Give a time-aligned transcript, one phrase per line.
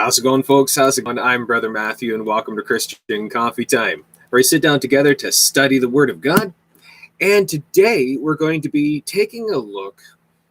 [0.00, 0.74] How's it going, folks?
[0.74, 1.18] How's it going?
[1.18, 5.30] I'm Brother Matthew, and welcome to Christian Coffee Time, where we sit down together to
[5.30, 6.54] study the Word of God.
[7.20, 10.00] And today we're going to be taking a look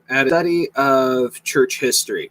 [0.08, 2.30] at a study of church history.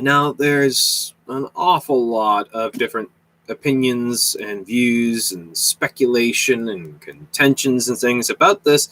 [0.00, 3.10] Now, there's an awful lot of different
[3.48, 8.88] opinions and views and speculation and contentions and things about this.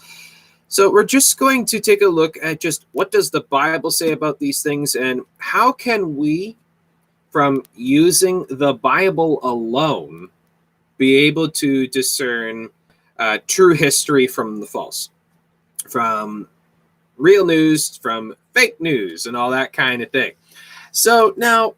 [0.69, 4.13] So we're just going to take a look at just what does the Bible say
[4.13, 6.57] about these things and how can we
[7.37, 10.31] from using the Bible alone
[10.97, 12.71] be able to discern
[13.19, 15.11] uh, true history from the false,
[15.87, 16.49] from
[17.19, 20.33] real news, from fake news, and all that kind of thing.
[20.93, 21.75] So now,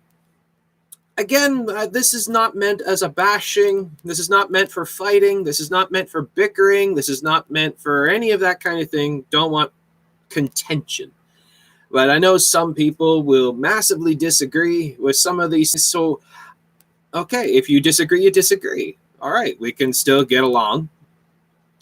[1.16, 3.90] again, uh, this is not meant as a bashing.
[4.04, 5.42] This is not meant for fighting.
[5.42, 6.94] This is not meant for bickering.
[6.94, 9.24] This is not meant for any of that kind of thing.
[9.30, 9.72] Don't want
[10.28, 11.10] contention.
[11.90, 15.82] But I know some people will massively disagree with some of these.
[15.82, 16.20] So,
[17.14, 18.98] okay, if you disagree, you disagree.
[19.20, 20.88] All right, we can still get along.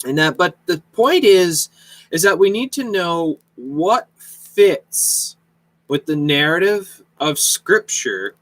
[0.05, 1.69] And that, but the point is,
[2.11, 5.35] is that we need to know what fits
[5.87, 8.35] with the narrative of Scripture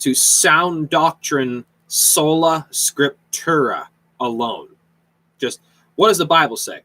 [0.00, 3.86] to sound doctrine sola scriptura
[4.20, 4.68] alone.
[5.38, 5.60] Just
[5.96, 6.80] what does the Bible say?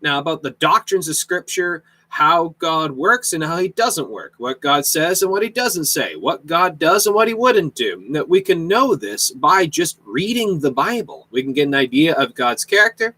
[0.00, 4.60] Now, about the doctrines of Scripture, how God works and how he doesn't work, what
[4.60, 8.04] God says and what he doesn't say, what God does and what he wouldn't do.
[8.10, 11.28] That we can know this by just reading the Bible.
[11.30, 13.14] We can get an idea of God's character.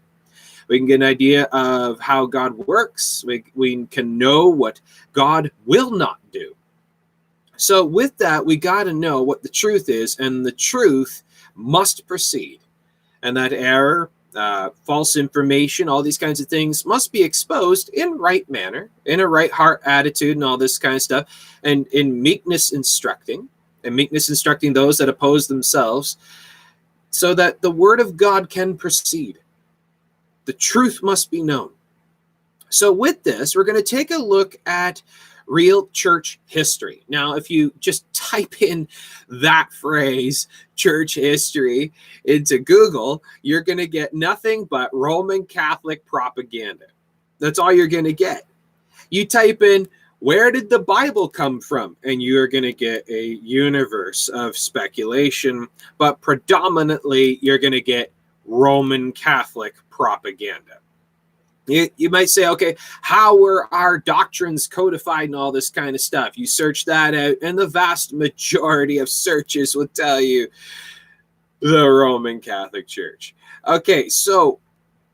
[0.67, 3.23] We can get an idea of how God works.
[3.25, 4.79] We, we can know what
[5.13, 6.55] God will not do.
[7.57, 11.23] So, with that, we got to know what the truth is, and the truth
[11.55, 12.59] must proceed.
[13.21, 18.17] And that error uh, false information, all these kinds of things must be exposed in
[18.17, 22.21] right manner, in a right heart attitude, and all this kind of stuff, and in
[22.21, 23.49] meekness instructing,
[23.83, 26.17] and meekness instructing those that oppose themselves,
[27.09, 29.39] so that the word of God can proceed.
[30.45, 31.71] The truth must be known.
[32.69, 35.01] So, with this, we're going to take a look at
[35.45, 37.03] real church history.
[37.09, 38.87] Now, if you just type in
[39.27, 41.91] that phrase, church history,
[42.25, 46.85] into Google, you're going to get nothing but Roman Catholic propaganda.
[47.39, 48.43] That's all you're going to get.
[49.09, 49.87] You type in,
[50.19, 51.97] where did the Bible come from?
[52.03, 58.13] And you're going to get a universe of speculation, but predominantly you're going to get
[58.45, 60.80] Roman Catholic propaganda.
[61.67, 66.01] You, you might say, okay, how were our doctrines codified and all this kind of
[66.01, 66.37] stuff?
[66.37, 70.47] You search that out, and the vast majority of searches will tell you
[71.61, 73.35] the Roman Catholic Church.
[73.67, 74.59] Okay, so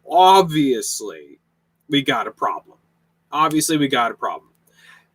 [0.10, 1.40] obviously
[1.90, 2.78] we got a problem.
[3.32, 4.50] Obviously, we got a problem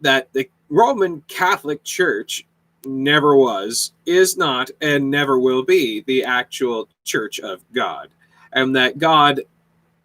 [0.03, 2.47] that the Roman Catholic Church
[2.84, 8.09] never was, is not, and never will be the actual Church of God.
[8.53, 9.41] And that God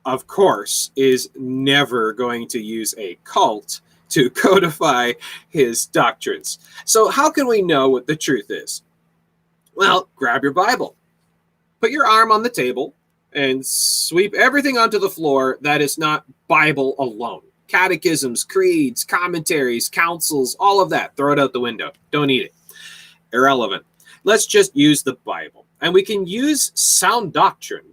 [0.07, 5.12] of course, is never going to use a cult to codify
[5.50, 6.59] his doctrines.
[6.85, 8.81] So, how can we know what the truth is?
[9.75, 10.95] Well, grab your Bible,
[11.81, 12.95] put your arm on the table,
[13.34, 17.41] and sweep everything onto the floor that is not Bible alone.
[17.68, 21.18] Catechisms, creeds, commentaries, councils, all of that.
[21.18, 21.91] Throw it out the window.
[22.12, 22.53] Don't eat it.
[23.34, 23.85] Irrelevant.
[24.24, 25.66] Let's just use the Bible.
[25.81, 27.84] And we can use sound doctrine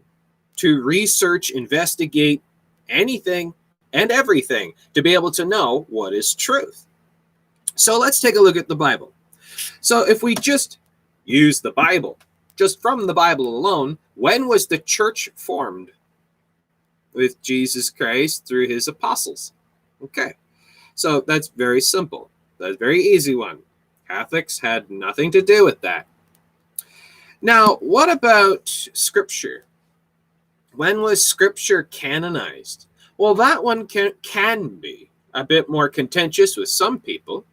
[0.56, 2.42] to research, investigate
[2.88, 3.54] anything
[3.92, 6.86] and everything to be able to know what is truth.
[7.76, 9.12] So let's take a look at the Bible.
[9.80, 10.78] So if we just
[11.24, 12.18] use the Bible,
[12.56, 15.90] just from the Bible alone, when was the church formed?
[17.12, 19.52] With Jesus Christ through his apostles.
[20.02, 20.34] Okay.
[20.96, 22.28] So that's very simple.
[22.58, 23.60] That's a very easy one.
[24.08, 26.06] Catholics had nothing to do with that.
[27.40, 29.64] Now, what about scripture?
[30.76, 32.86] When was scripture canonized?
[33.16, 37.44] Well, that one can, can be a bit more contentious with some people.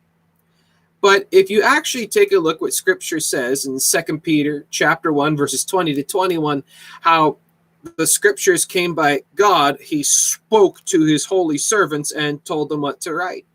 [1.02, 5.36] But if you actually take a look what scripture says in Second Peter chapter 1
[5.36, 6.64] verses 20 to 21
[7.02, 7.38] how
[7.98, 13.02] the scriptures came by God, he spoke to his holy servants and told them what
[13.02, 13.48] to write.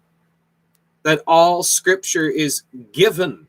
[1.05, 3.46] That all scripture is given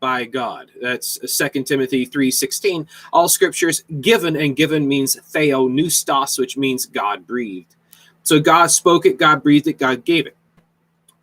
[0.00, 0.70] by God.
[0.80, 2.88] That's Second Timothy 3:16.
[3.12, 7.76] All scriptures given and given means theopneustos, which means God breathed.
[8.22, 10.36] So God spoke it, God breathed it, God gave it.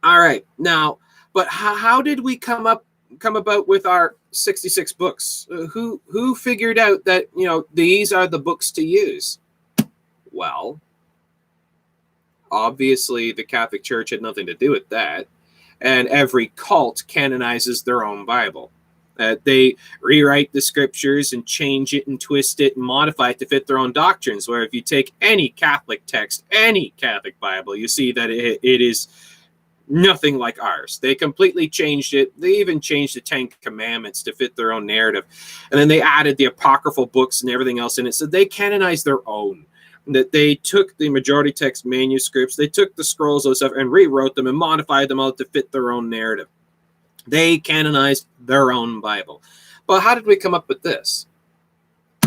[0.04, 0.46] All right.
[0.58, 1.00] Now,
[1.34, 2.86] but how, how did we come up
[3.20, 5.48] come about with our 66 books?
[5.52, 9.40] Uh, who who figured out that, you know, these are the books to use?
[10.32, 10.80] Well,
[12.52, 15.28] obviously the Catholic Church had nothing to do with that
[15.82, 18.72] and every cult canonizes their own Bible.
[19.20, 23.46] Uh, they rewrite the scriptures and change it and twist it and modify it to
[23.46, 24.48] fit their own doctrines.
[24.48, 28.82] Where if you take any Catholic text, any Catholic Bible, you see that it, it
[28.82, 29.08] is
[29.88, 31.00] nothing like ours.
[31.00, 32.40] They completely changed it.
[32.40, 35.24] They even changed the Ten Commandments to fit their own narrative.
[35.72, 38.14] And then they added the apocryphal books and everything else in it.
[38.14, 39.66] So they canonized their own.
[40.08, 44.36] That they took the majority text manuscripts, they took the scrolls, and stuff, and rewrote
[44.36, 46.48] them and modified them all to fit their own narrative.
[47.28, 49.42] They canonized their own Bible.
[49.86, 51.28] But how did we come up with this?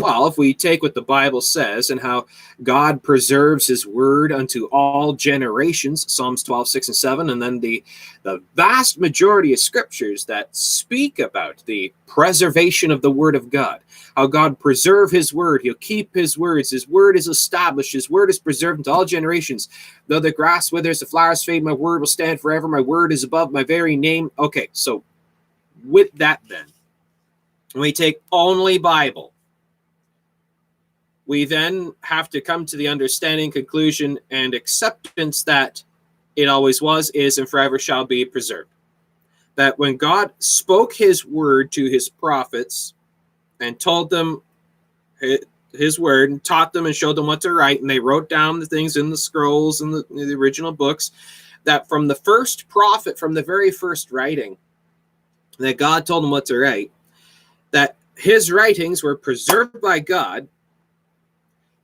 [0.01, 2.25] Well, if we take what the Bible says and how
[2.63, 7.83] God preserves his word unto all generations, Psalms 12, 6, and 7, and then the,
[8.23, 13.81] the vast majority of scriptures that speak about the preservation of the word of God,
[14.15, 18.29] how God preserve his word, he'll keep his words, his word is established, his word
[18.29, 19.69] is preserved into all generations.
[20.07, 23.23] Though the grass withers, the flowers fade, my word will stand forever, my word is
[23.23, 24.31] above my very name.
[24.37, 25.03] Okay, so
[25.85, 26.65] with that then,
[27.75, 29.33] we take only Bible
[31.31, 35.81] we then have to come to the understanding, conclusion, and acceptance that
[36.35, 38.69] it always was, is, and forever shall be preserved.
[39.55, 42.95] That when God spoke his word to his prophets
[43.61, 44.41] and told them
[45.71, 48.59] his word and taught them and showed them what to write, and they wrote down
[48.59, 51.11] the things in the scrolls and the, the original books,
[51.63, 54.57] that from the first prophet, from the very first writing,
[55.59, 56.91] that God told them what to write,
[57.69, 60.47] that his writings were preserved by God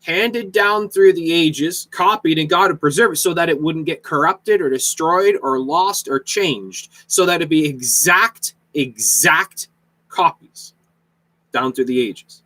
[0.04, 3.86] handed down through the ages, copied, and God would preserve it so that it wouldn't
[3.86, 9.68] get corrupted or destroyed or lost or changed, so that it'd be exact, exact
[10.08, 10.74] copies
[11.58, 12.44] down through the ages.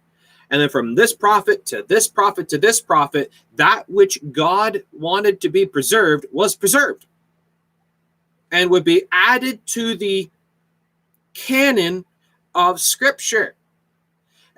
[0.50, 5.42] And then from this prophet to this prophet to this prophet, that which God wanted
[5.42, 7.06] to be preserved was preserved
[8.52, 10.30] and would be added to the
[11.34, 12.06] canon
[12.54, 13.56] of scripture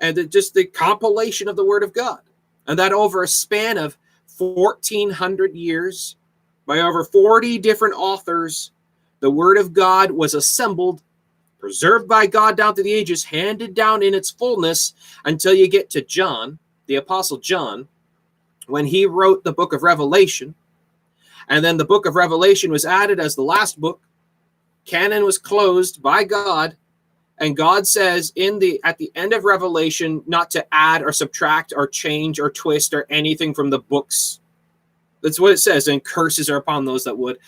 [0.00, 2.20] and just the compilation of the word of God
[2.66, 3.96] and that over a span of
[4.38, 6.16] 1400 years
[6.66, 8.72] by over 40 different authors
[9.20, 11.02] the word of god was assembled
[11.64, 14.92] preserved by god down through the ages handed down in its fullness
[15.24, 17.88] until you get to john the apostle john
[18.66, 20.54] when he wrote the book of revelation.
[21.48, 24.00] And then the book of revelation was added as the last book.
[24.84, 26.76] Canon was closed by god.
[27.38, 31.72] And god says in the at the end of revelation not to add or subtract
[31.76, 34.40] or change or twist or anything from the books.
[35.20, 37.38] That's what it says and curses are upon those that would.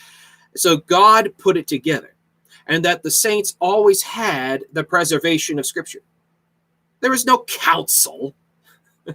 [0.57, 2.16] So god put it together
[2.67, 6.01] and that the saints always had the preservation of scripture.
[7.01, 8.35] There is no council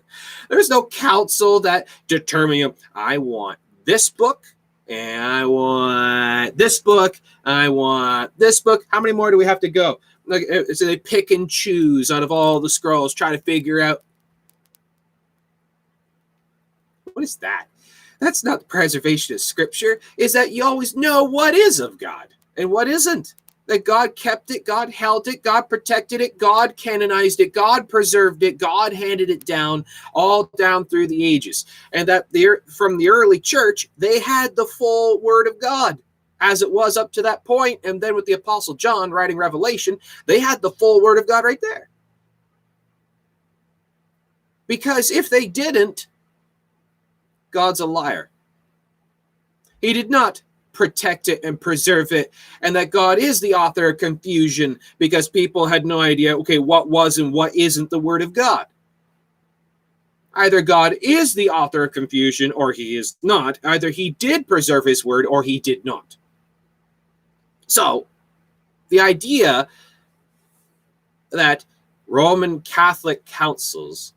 [0.49, 4.45] there's no council that determined i want this book
[4.87, 8.85] and i want this book i want this book.
[8.89, 9.99] How many more do we have to go?
[10.25, 13.81] Like uh, so they pick and choose out of all the scrolls, try to figure
[13.81, 14.03] out.
[17.13, 17.67] What is that?
[18.19, 22.27] That's not the preservation of scripture, is that you always know what is of God
[22.55, 23.33] and what isn't.
[23.67, 28.43] That God kept it, God held it, God protected it, God canonized it, God preserved
[28.43, 31.65] it, God handed it down all down through the ages.
[31.93, 35.99] And that the, from the early church, they had the full word of God
[36.41, 37.79] as it was up to that point.
[37.83, 41.45] And then with the Apostle John writing Revelation, they had the full Word of God
[41.45, 41.89] right there.
[44.67, 46.07] Because if they didn't,
[47.51, 48.29] God's a liar.
[49.81, 50.41] He did not
[50.73, 55.65] protect it and preserve it, and that God is the author of confusion because people
[55.65, 58.65] had no idea, okay, what was and what isn't the Word of God.
[60.33, 63.59] Either God is the author of confusion or he is not.
[63.63, 66.15] Either he did preserve his word or he did not.
[67.67, 68.07] So,
[68.89, 69.67] the idea
[71.31, 71.65] that
[72.07, 74.13] Roman Catholic councils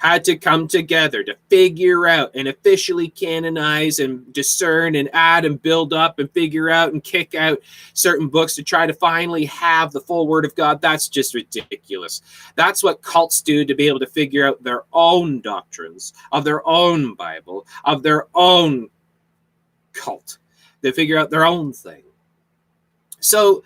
[0.00, 5.60] had to come together to figure out and officially canonize and discern and add and
[5.60, 7.58] build up and figure out and kick out
[7.92, 10.80] certain books to try to finally have the full word of God.
[10.80, 12.22] That's just ridiculous.
[12.54, 16.66] That's what cults do to be able to figure out their own doctrines of their
[16.66, 18.88] own Bible, of their own
[19.92, 20.38] cult.
[20.80, 22.04] They figure out their own thing.
[23.20, 23.64] So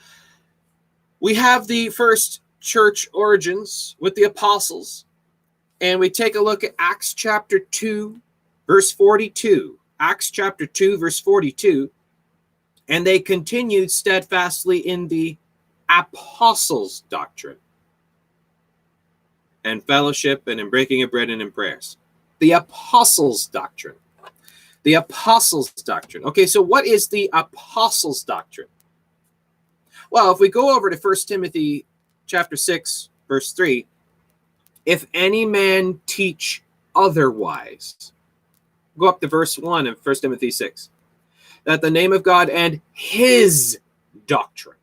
[1.20, 5.03] we have the first church origins with the apostles,
[5.84, 8.18] and we take a look at Acts chapter 2,
[8.66, 9.78] verse 42.
[10.00, 11.90] Acts chapter 2, verse 42.
[12.88, 15.36] And they continued steadfastly in the
[15.90, 17.58] apostles' doctrine
[19.62, 21.98] and fellowship and in breaking of bread and in prayers.
[22.38, 23.96] The apostles' doctrine.
[24.84, 26.24] The apostles' doctrine.
[26.24, 28.68] Okay, so what is the apostles' doctrine?
[30.10, 31.84] Well, if we go over to First Timothy
[32.24, 33.86] chapter 6, verse 3
[34.86, 36.62] If any man teach
[36.94, 38.12] otherwise,
[38.98, 40.90] go up to verse 1 of 1 Timothy 6,
[41.64, 43.78] that the name of God and his
[44.26, 44.76] doctrine,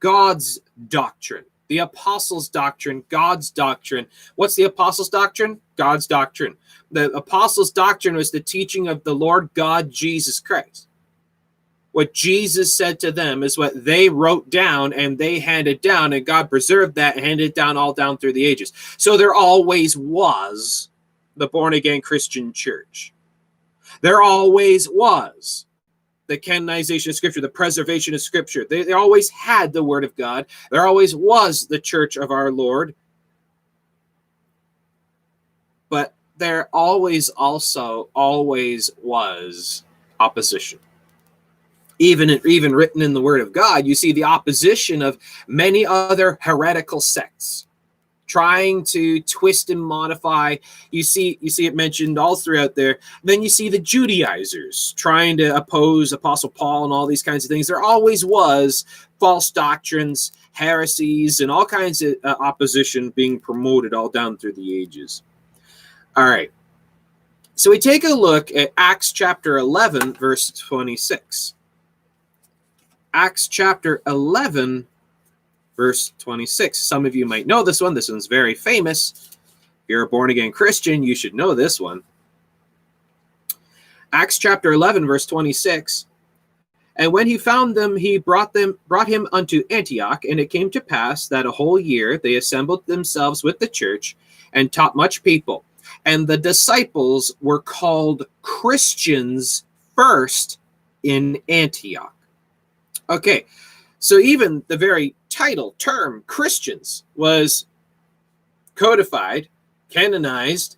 [0.00, 4.06] God's doctrine, the apostles' doctrine, God's doctrine.
[4.36, 5.60] What's the apostles' doctrine?
[5.76, 6.56] God's doctrine.
[6.90, 10.88] The apostles' doctrine was the teaching of the Lord God Jesus Christ.
[11.92, 16.24] What Jesus said to them is what they wrote down and they handed down, and
[16.24, 18.72] God preserved that and handed down all down through the ages.
[18.98, 20.90] So there always was
[21.36, 23.12] the born again Christian church.
[24.00, 25.66] There always was
[26.26, 28.66] the canonization of scripture, the preservation of scripture.
[28.68, 30.46] They, they always had the word of God.
[30.70, 32.94] There always was the church of our Lord.
[35.88, 39.84] But there always also always was
[40.20, 40.78] opposition.
[41.98, 46.38] Even, even written in the word of God, you see the opposition of many other
[46.40, 47.68] heretical sects
[48.28, 50.54] trying to twist and modify.
[50.90, 52.98] You see, you see it mentioned all throughout there.
[53.24, 57.48] Then you see the Judaizers trying to oppose Apostle Paul and all these kinds of
[57.48, 57.66] things.
[57.66, 58.84] There always was
[59.18, 64.78] false doctrines, heresies, and all kinds of uh, opposition being promoted all down through the
[64.78, 65.22] ages.
[66.14, 66.52] All right.
[67.54, 71.54] So we take a look at Acts chapter 11, verse 26.
[73.14, 74.86] Acts chapter 11,
[75.76, 76.78] verse 26.
[76.78, 77.94] Some of you might know this one.
[77.94, 79.30] This one's very famous.
[79.32, 82.02] If you're a born again Christian, you should know this one.
[84.12, 86.06] Acts chapter 11, verse 26.
[86.96, 90.68] And when he found them, he brought them brought him unto Antioch, and it came
[90.70, 94.16] to pass that a whole year they assembled themselves with the church
[94.52, 95.64] and taught much people.
[96.04, 100.58] And the disciples were called Christians first
[101.04, 102.17] in Antioch.
[103.10, 103.46] Okay,
[103.98, 107.66] so even the very title, term, Christians, was
[108.74, 109.48] codified,
[109.88, 110.76] canonized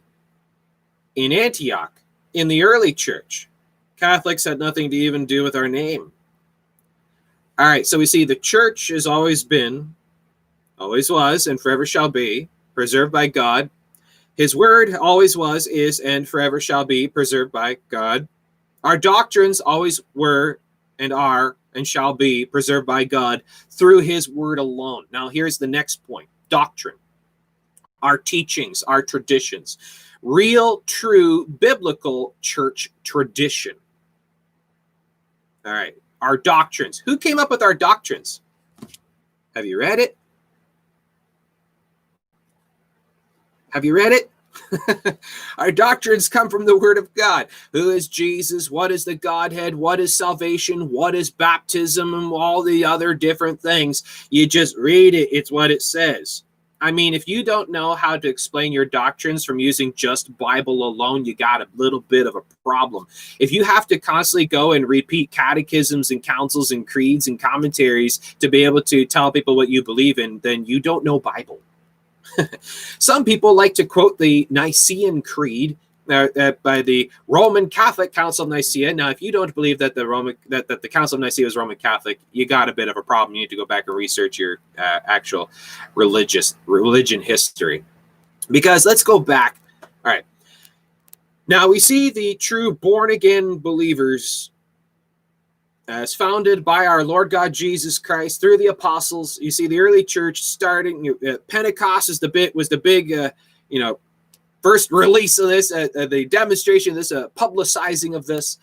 [1.17, 2.01] in Antioch
[2.35, 3.49] in the early church.
[3.97, 6.13] Catholics had nothing to even do with our name.
[7.59, 9.95] All right, so we see the church has always been,
[10.79, 13.69] always was, and forever shall be, preserved by God.
[14.37, 18.27] His word always was, is, and forever shall be preserved by God.
[18.83, 20.59] Our doctrines always were
[20.99, 25.05] and are and shall be preserved by God through his word alone.
[25.12, 26.97] Now, here's the next point doctrine,
[28.03, 29.79] our teachings, our traditions,
[30.23, 33.77] real, true, biblical church tradition.
[35.65, 37.03] All right, our doctrines.
[37.05, 38.43] Who came up with our doctrines?
[39.55, 40.17] Have you read it?
[43.71, 44.31] Have you read it?
[45.59, 47.49] Our doctrines come from the Word of God.
[47.73, 48.71] Who is Jesus?
[48.71, 49.75] What is the Godhead?
[49.75, 50.90] What is salvation?
[50.90, 52.14] What is baptism?
[52.14, 54.02] And all the other different things.
[54.30, 56.45] You just read it, it's what it says.
[56.83, 60.83] I mean, if you don't know how to explain your doctrines from using just Bible
[60.83, 63.07] alone, you got a little bit of a problem.
[63.38, 68.19] If you have to constantly go and repeat catechisms and councils and creeds and commentaries
[68.40, 71.61] to be able to tell people what you believe in, then you don't know Bible.
[72.99, 75.77] Some people like to quote the Nicene Creed
[76.09, 78.93] uh, uh, by the Roman Catholic Council of Nicaea.
[78.93, 81.57] Now, if you don't believe that the Roman that, that the Council of Nicaea was
[81.57, 83.35] Roman Catholic, you got a bit of a problem.
[83.37, 85.51] You need to go back and research your uh, actual
[85.95, 87.85] religious religion history.
[88.51, 89.61] Because let's go back.
[89.83, 90.25] All right.
[91.47, 94.51] Now we see the true born again believers
[95.91, 99.39] as founded by our Lord God Jesus Christ through the apostles.
[99.41, 101.15] You see the early church starting.
[101.27, 103.31] Uh, Pentecost is the bit was the big, uh,
[103.69, 103.99] you know,
[104.63, 108.59] first release of this, uh, uh, the demonstration of this, uh, publicizing of this.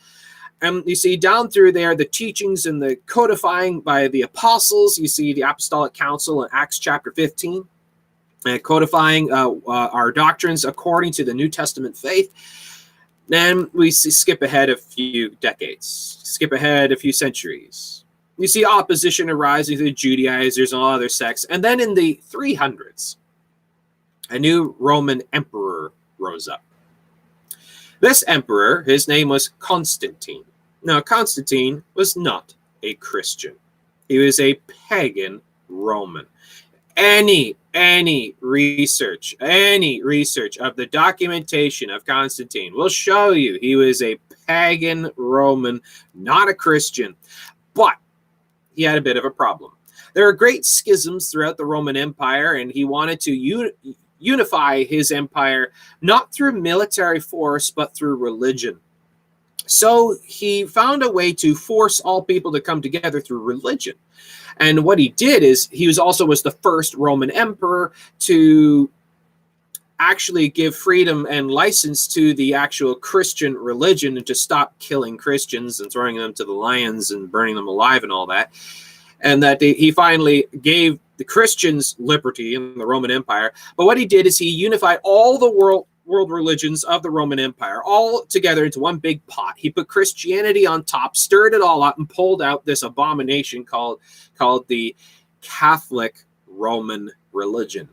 [0.61, 4.97] And you see down through there the teachings and the codifying by the apostles.
[4.97, 7.63] You see the apostolic council in Acts chapter 15,
[8.45, 12.33] uh, codifying uh, uh, our doctrines according to the New Testament faith.
[13.27, 18.05] Then we skip ahead a few decades, skip ahead a few centuries.
[18.37, 21.43] You see opposition arising to the Judaizers and all other sects.
[21.45, 23.17] And then in the 300s,
[24.29, 26.63] a new Roman emperor rose up.
[27.99, 30.43] This emperor, his name was Constantine.
[30.83, 32.53] Now, Constantine was not
[32.83, 33.55] a Christian,
[34.07, 36.25] he was a pagan Roman.
[36.95, 44.01] Any, any research, any research of the documentation of Constantine will show you he was
[44.01, 44.17] a
[44.47, 45.79] pagan Roman,
[46.15, 47.15] not a Christian.
[47.75, 47.93] But
[48.75, 49.73] he had a bit of a problem.
[50.15, 53.71] There are great schisms throughout the Roman Empire, and he wanted to
[54.19, 58.79] unify his empire not through military force but through religion.
[59.67, 63.95] So he found a way to force all people to come together through religion.
[64.59, 68.89] And what he did is he was also was the first Roman emperor to
[69.99, 75.79] actually give freedom and license to the actual Christian religion and to stop killing Christians
[75.79, 78.51] and throwing them to the lions and burning them alive and all that.
[79.21, 83.53] And that they, he finally gave the Christians liberty in the Roman Empire.
[83.75, 87.37] But what he did is he unified all the world world religions of the Roman
[87.37, 89.55] Empire all together into one big pot.
[89.57, 93.99] He put Christianity on top, stirred it all up, and pulled out this abomination called
[94.35, 94.95] called the
[95.41, 97.89] Catholic Roman religion.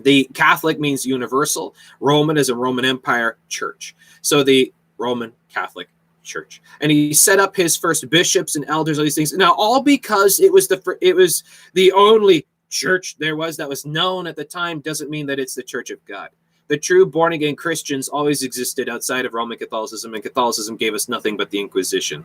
[0.00, 1.74] The Catholic means universal.
[2.00, 3.94] Roman is a Roman Empire church.
[4.22, 5.88] So the Roman Catholic
[6.22, 9.32] Church, and he set up his first bishops and elders, all these things.
[9.32, 13.86] Now, all because it was the it was the only church there was that was
[13.86, 16.30] known at the time doesn't mean that it's the Church of God.
[16.68, 21.08] The true born again Christians always existed outside of Roman Catholicism, and Catholicism gave us
[21.08, 22.24] nothing but the Inquisition.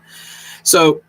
[0.63, 1.01] So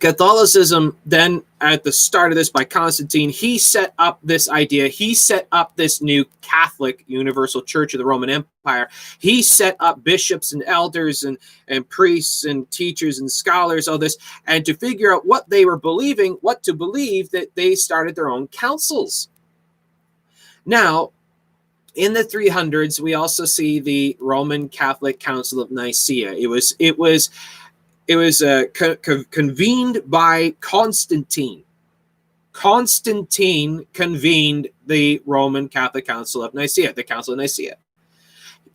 [0.00, 4.88] Catholicism, then at the start of this by Constantine, he set up this idea.
[4.88, 8.88] He set up this new Catholic Universal Church of the Roman Empire.
[9.18, 14.16] He set up bishops and elders and, and priests and teachers and scholars, all this.
[14.46, 18.30] And to figure out what they were believing, what to believe, that they started their
[18.30, 19.28] own councils.
[20.66, 21.12] Now,
[21.94, 26.32] in the 300s, we also see the Roman Catholic Council of Nicaea.
[26.32, 27.30] It was, it was,
[28.08, 31.62] it was uh, co- co- convened by Constantine.
[32.52, 37.76] Constantine convened the Roman Catholic Council of Nicaea, the Council of Nicaea.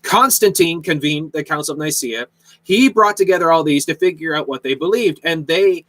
[0.02, 2.28] Constantine convened the Council of Nicaea.
[2.64, 5.86] He brought together all these to figure out what they believed, and they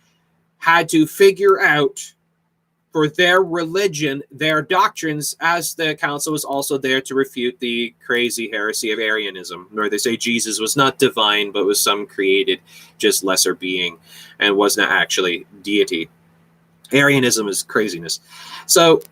[0.58, 2.12] had to figure out
[2.92, 8.50] for their religion, their doctrines, as the council was also there to refute the crazy
[8.50, 12.60] heresy of Arianism, where they say Jesus was not divine, but was some created,
[12.98, 13.98] just lesser being,
[14.40, 16.08] and was not actually deity.
[16.92, 18.20] Arianism is craziness.
[18.66, 19.02] So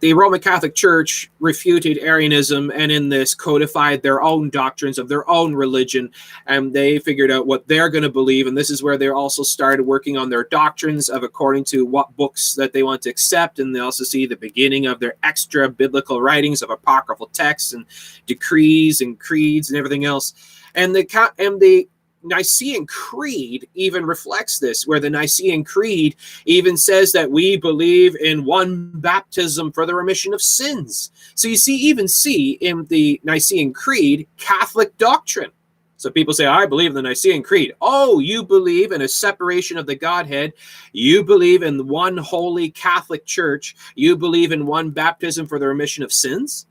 [0.00, 5.28] the Roman Catholic Church refuted Arianism and in this codified their own doctrines of their
[5.28, 6.10] own religion.
[6.46, 8.46] And they figured out what they're going to believe.
[8.46, 12.16] And this is where they also started working on their doctrines of according to what
[12.16, 13.58] books that they want to accept.
[13.58, 17.84] And they also see the beginning of their extra biblical writings of apocryphal texts and
[18.26, 20.34] decrees and creeds and everything else.
[20.74, 21.88] And the and the
[22.22, 28.44] Nicene Creed even reflects this, where the Nicene Creed even says that we believe in
[28.44, 31.10] one baptism for the remission of sins.
[31.34, 35.50] So you see, even see in the Nicene Creed Catholic doctrine.
[35.96, 37.74] So people say, I believe in the Nicene Creed.
[37.80, 40.54] Oh, you believe in a separation of the Godhead.
[40.92, 43.76] You believe in one holy Catholic Church.
[43.94, 46.66] You believe in one baptism for the remission of sins.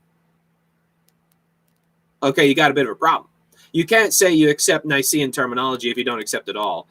[2.22, 3.29] Okay, you got a bit of a problem
[3.72, 6.86] you can't say you accept Nicene terminology if you don't accept it all.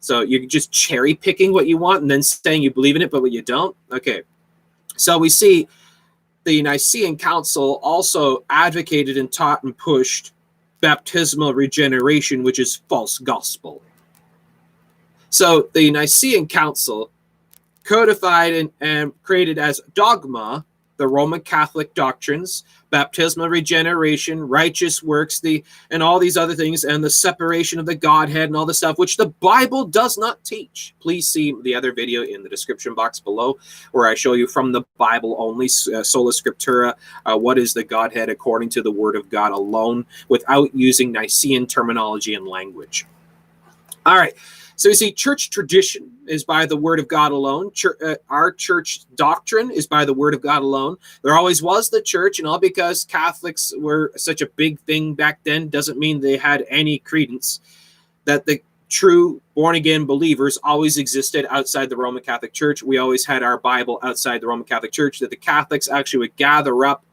[0.00, 3.10] So you're just cherry picking what you want and then saying you believe in it,
[3.10, 3.74] but what you don't.
[3.90, 4.22] Okay.
[4.96, 5.66] So we see
[6.44, 10.32] the Nicene Council also advocated and taught and pushed
[10.80, 13.80] baptismal regeneration, which is false gospel.
[15.30, 17.10] So the Nicene Council
[17.82, 20.64] codified and, and created as dogma
[20.96, 27.02] the Roman Catholic doctrines, baptismal regeneration, righteous works, the and all these other things, and
[27.02, 30.94] the separation of the Godhead and all the stuff, which the Bible does not teach.
[31.00, 33.58] Please see the other video in the description box below,
[33.92, 36.94] where I show you from the Bible only, uh, sola scriptura,
[37.26, 41.66] uh, what is the Godhead according to the Word of God alone, without using Nicene
[41.66, 43.06] terminology and language.
[44.06, 44.34] All right.
[44.76, 47.72] So you see, church tradition is by the word of God alone.
[47.72, 50.96] Church, uh, our church doctrine is by the word of God alone.
[51.22, 55.40] There always was the church, and all because Catholics were such a big thing back
[55.44, 57.60] then doesn't mean they had any credence.
[58.24, 62.82] That the true born again believers always existed outside the Roman Catholic Church.
[62.82, 65.20] We always had our Bible outside the Roman Catholic Church.
[65.20, 67.04] That the Catholics actually would gather up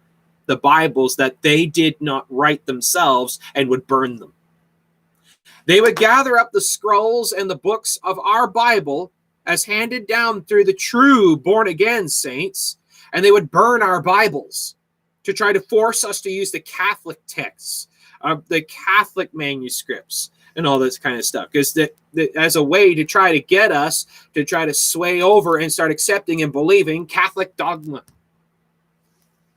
[0.47, 4.33] the Bibles that they did not write themselves and would burn them.
[5.71, 9.09] They would gather up the scrolls and the books of our Bible
[9.45, 12.77] as handed down through the true born again saints,
[13.13, 14.75] and they would burn our Bibles
[15.23, 17.87] to try to force us to use the Catholic texts,
[18.19, 21.47] uh, the Catholic manuscripts, and all this kind of stuff.
[21.49, 21.95] Because that
[22.35, 25.89] as a way to try to get us to try to sway over and start
[25.89, 28.03] accepting and believing Catholic dogma.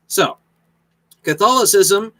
[0.06, 0.38] So,
[1.24, 2.12] Catholicism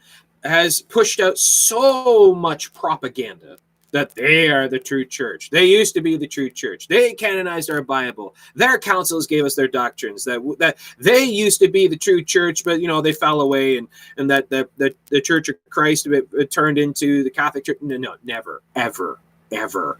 [0.43, 3.57] has pushed out so much propaganda
[3.95, 5.49] that they are the true church.
[5.49, 6.89] They used to be the true church.
[6.89, 8.35] They canonized our Bible.
[8.53, 10.25] Their councils gave us their doctrines.
[10.25, 13.77] That that they used to be the true church, but you know they fell away,
[13.77, 17.63] and and that the the, the Church of Christ it, it turned into the Catholic
[17.63, 17.77] Church.
[17.79, 19.21] No, no, never, ever,
[19.53, 19.97] ever.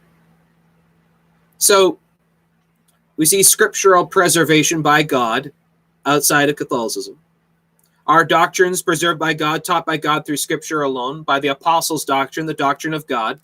[1.58, 1.98] So
[3.16, 5.54] we see scriptural preservation by God
[6.06, 7.18] outside of Catholicism.
[8.08, 12.46] Our doctrines preserved by God, taught by God through scripture alone, by the apostles' doctrine,
[12.46, 13.40] the doctrine of God.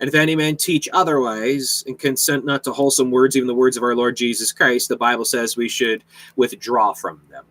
[0.00, 3.76] And if any man teach otherwise and consent not to wholesome words, even the words
[3.76, 6.04] of our Lord Jesus Christ, the Bible says we should
[6.36, 7.44] withdraw from them.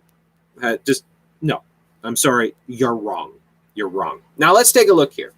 [0.62, 1.06] Uh, just
[1.42, 1.64] no,
[2.04, 3.34] I'm sorry, you're wrong.
[3.74, 4.22] You're wrong.
[4.38, 5.34] Now let's take a look here.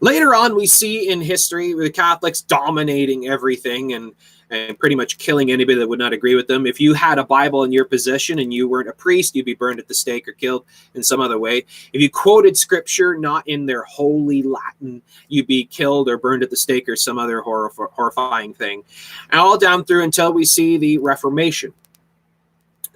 [0.00, 4.12] Later on, we see in history the Catholics dominating everything and
[4.50, 6.66] and pretty much killing anybody that would not agree with them.
[6.66, 9.54] If you had a Bible in your possession and you weren't a priest, you'd be
[9.54, 11.64] burned at the stake or killed in some other way.
[11.92, 16.50] If you quoted scripture not in their holy Latin, you'd be killed or burned at
[16.50, 18.84] the stake or some other horror, horrifying thing.
[19.30, 21.72] And all down through until we see the Reformation.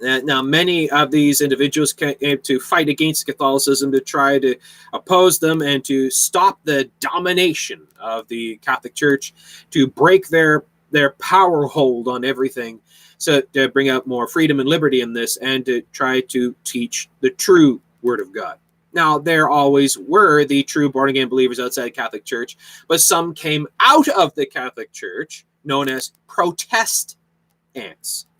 [0.01, 4.55] Now, many of these individuals came to fight against Catholicism to try to
[4.93, 9.31] oppose them and to stop the domination of the Catholic Church,
[9.69, 12.79] to break their their power hold on everything,
[13.17, 17.09] so to bring out more freedom and liberty in this, and to try to teach
[17.21, 18.57] the true Word of God.
[18.93, 23.33] Now, there always were the true born again believers outside the Catholic Church, but some
[23.33, 27.15] came out of the Catholic Church, known as Protestants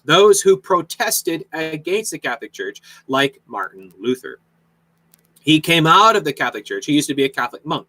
[0.06, 4.40] those who protested against the Catholic Church, like Martin Luther.
[5.40, 6.86] He came out of the Catholic Church.
[6.86, 7.88] He used to be a Catholic monk.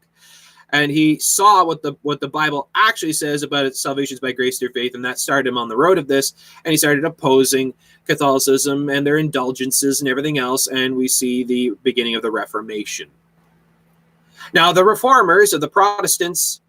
[0.73, 4.59] And he saw what the what the Bible actually says about its salvations by grace
[4.59, 6.35] through faith, and that started him on the road of this.
[6.65, 7.75] And he started opposing
[8.07, 10.69] Catholicism and their indulgences and everything else.
[10.69, 13.11] And we see the beginning of the Reformation.
[14.55, 16.63] Now, the reformers or the Protestants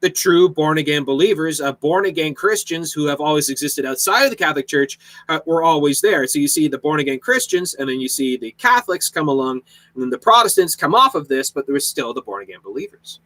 [0.00, 4.30] the true born again believers, uh, born again Christians who have always existed outside of
[4.30, 6.26] the Catholic Church uh, were always there.
[6.26, 9.60] So you see the born again Christians, and then you see the Catholics come along,
[9.94, 12.60] and then the Protestants come off of this, but there was still the born again
[12.64, 13.20] believers.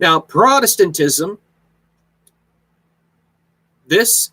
[0.00, 1.38] Now, Protestantism,
[3.86, 4.32] this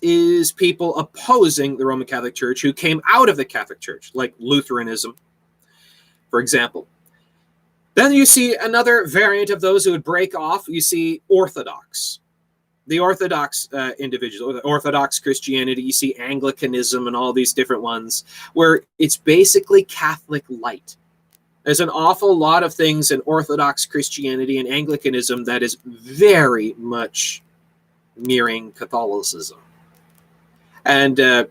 [0.00, 4.34] is people opposing the Roman Catholic Church who came out of the Catholic Church, like
[4.38, 5.14] Lutheranism,
[6.30, 6.86] for example.
[7.94, 10.68] Then you see another variant of those who would break off.
[10.68, 12.20] You see Orthodox,
[12.86, 15.82] the Orthodox uh, the Orthodox Christianity.
[15.82, 20.96] You see Anglicanism and all these different ones, where it's basically Catholic light.
[21.64, 27.42] There's an awful lot of things in Orthodox Christianity and Anglicanism that is very much
[28.16, 29.58] mirroring Catholicism.
[30.84, 31.44] And uh,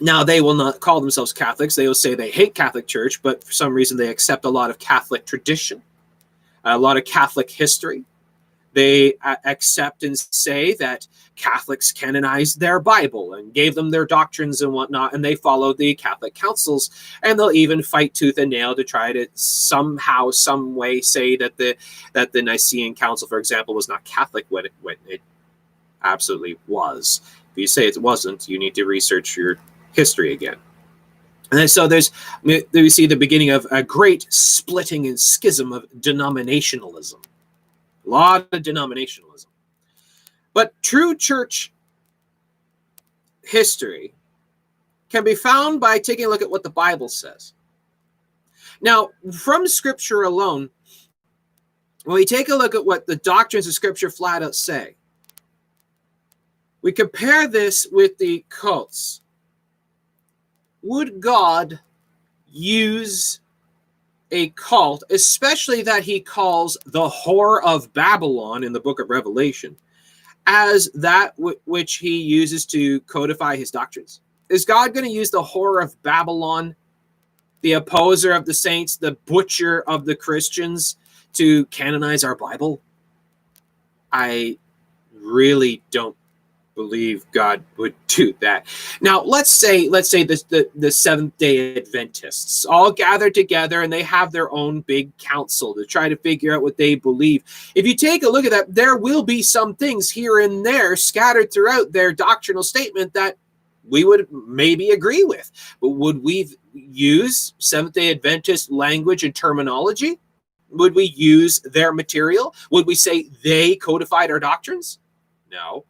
[0.00, 1.74] now, they will not call themselves Catholics.
[1.74, 4.70] They will say they hate Catholic Church, but for some reason they accept a lot
[4.70, 5.82] of Catholic tradition,
[6.64, 8.04] a lot of Catholic history.
[8.72, 11.06] They uh, accept and say that
[11.36, 15.94] Catholics canonized their Bible and gave them their doctrines and whatnot, and they followed the
[15.94, 16.90] Catholic councils.
[17.22, 21.56] And they'll even fight tooth and nail to try to somehow, some way, say that
[21.56, 21.76] the
[22.12, 25.20] that the Nicene Council, for example, was not Catholic when it, when it
[26.02, 27.20] absolutely was.
[27.52, 29.58] If you say it wasn't, you need to research your
[29.92, 30.56] history again.
[31.50, 32.10] And so there's
[32.42, 37.22] we see the beginning of a great splitting and schism of denominationalism.
[38.06, 39.46] A lot of denominationalism.
[40.54, 41.72] But true church
[43.42, 44.14] history
[45.08, 47.54] can be found by taking a look at what the Bible says.
[48.80, 50.70] Now, from scripture alone,
[52.04, 54.96] when we take a look at what the doctrines of scripture flat out say,
[56.80, 59.20] we compare this with the cults
[60.82, 61.78] would God
[62.48, 63.40] use
[64.32, 69.76] a cult, especially that he calls the whore of Babylon in the book of Revelation,
[70.46, 74.20] as that w- which he uses to codify his doctrines?
[74.48, 76.74] Is God going to use the whore of Babylon,
[77.60, 80.96] the opposer of the saints, the butcher of the Christians,
[81.34, 82.80] to canonize our Bible?
[84.10, 84.58] I
[85.14, 86.16] really don't
[86.74, 88.66] believe God would do that.
[89.00, 93.92] Now, let's say let's say the, the, the Seventh Day Adventists all gather together and
[93.92, 97.44] they have their own big council to try to figure out what they believe.
[97.74, 100.96] If you take a look at that, there will be some things here and there
[100.96, 103.36] scattered throughout their doctrinal statement that
[103.84, 110.20] we would maybe agree with, but would we use Seventh Day Adventist language and terminology?
[110.70, 112.54] Would we use their material?
[112.70, 114.98] Would we say they codified our doctrines?
[115.50, 115.84] No.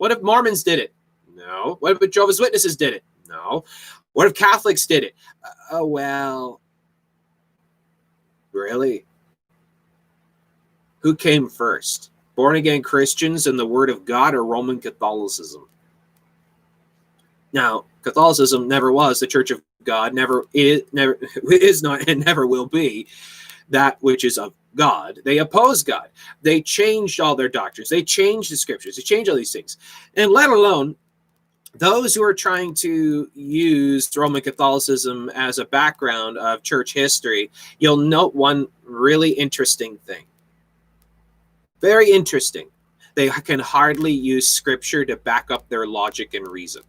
[0.00, 0.94] What if Mormons did it?
[1.34, 1.76] No.
[1.80, 3.04] What if Jehovah's Witnesses did it?
[3.28, 3.64] No.
[4.14, 5.14] What if Catholics did it?
[5.44, 6.62] Uh, oh, well.
[8.52, 9.04] Really?
[11.00, 12.12] Who came first?
[12.34, 15.68] Born again Christians and the Word of God or Roman Catholicism?
[17.52, 21.18] Now, Catholicism never was the Church of God, never is, never
[21.50, 23.06] is not, and never will be
[23.68, 25.20] that which is of God.
[25.24, 26.08] They oppose God.
[26.42, 27.88] They changed all their doctrines.
[27.88, 28.96] They changed the scriptures.
[28.96, 29.76] They changed all these things.
[30.16, 30.96] And let alone
[31.74, 37.96] those who are trying to use Roman Catholicism as a background of church history, you'll
[37.96, 40.24] note one really interesting thing.
[41.80, 42.68] Very interesting.
[43.14, 46.82] They can hardly use scripture to back up their logic and reason.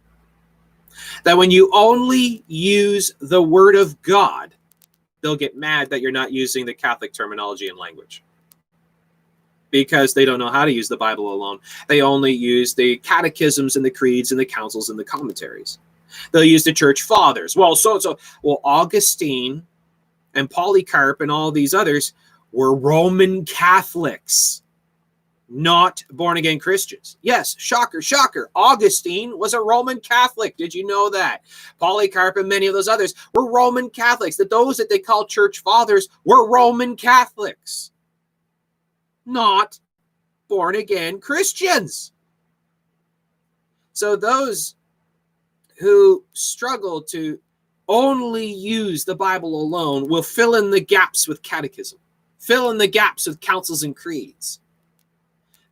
[1.24, 4.54] That when you only use the word of God,
[5.22, 8.22] they'll get mad that you're not using the Catholic terminology and language
[9.70, 11.58] because they don't know how to use the Bible alone.
[11.88, 15.78] They only use the catechisms and the creeds and the councils and the commentaries.
[16.30, 17.56] They'll use the church fathers.
[17.56, 19.66] Well, so so well, Augustine
[20.34, 22.12] and Polycarp and all these others
[22.52, 24.61] were Roman Catholics
[25.52, 27.18] not born again Christians.
[27.20, 28.50] Yes, shocker, shocker.
[28.54, 30.56] Augustine was a Roman Catholic.
[30.56, 31.42] Did you know that?
[31.78, 34.36] Polycarp and many of those others were Roman Catholics.
[34.36, 37.92] That those that they call church fathers were Roman Catholics,
[39.26, 39.78] not
[40.48, 42.12] born again Christians.
[43.92, 44.74] So those
[45.78, 47.38] who struggle to
[47.88, 51.98] only use the Bible alone will fill in the gaps with catechism,
[52.38, 54.60] fill in the gaps with councils and creeds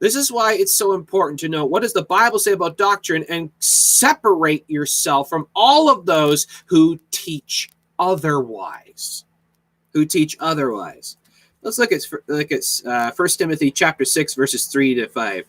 [0.01, 3.25] this is why it's so important to know what does the Bible say about doctrine
[3.29, 9.25] and separate yourself from all of those who teach otherwise.
[9.93, 11.19] Who teach otherwise.
[11.63, 15.45] Let's look at look at uh, 1 Timothy chapter 6 verses 3 to 5.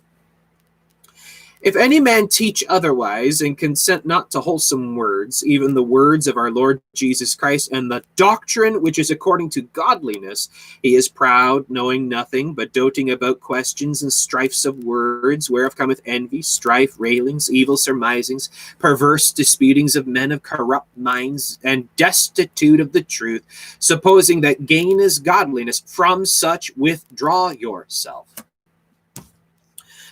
[1.62, 6.36] If any man teach otherwise and consent not to wholesome words, even the words of
[6.36, 10.50] our Lord Jesus Christ and the doctrine which is according to godliness,
[10.82, 16.02] he is proud, knowing nothing, but doting about questions and strifes of words, whereof cometh
[16.04, 22.92] envy, strife, railings, evil surmisings, perverse disputings of men of corrupt minds, and destitute of
[22.92, 23.44] the truth,
[23.78, 25.84] supposing that gain is godliness.
[25.86, 28.34] From such withdraw yourself.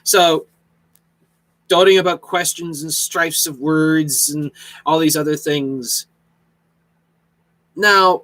[0.04, 0.46] So,
[1.69, 4.51] doting about questions and strifes of words and
[4.86, 6.08] all these other things.
[7.75, 8.23] Now,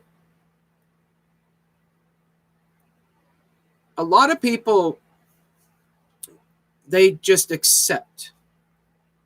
[3.98, 5.00] a lot of people
[6.88, 8.32] they just accept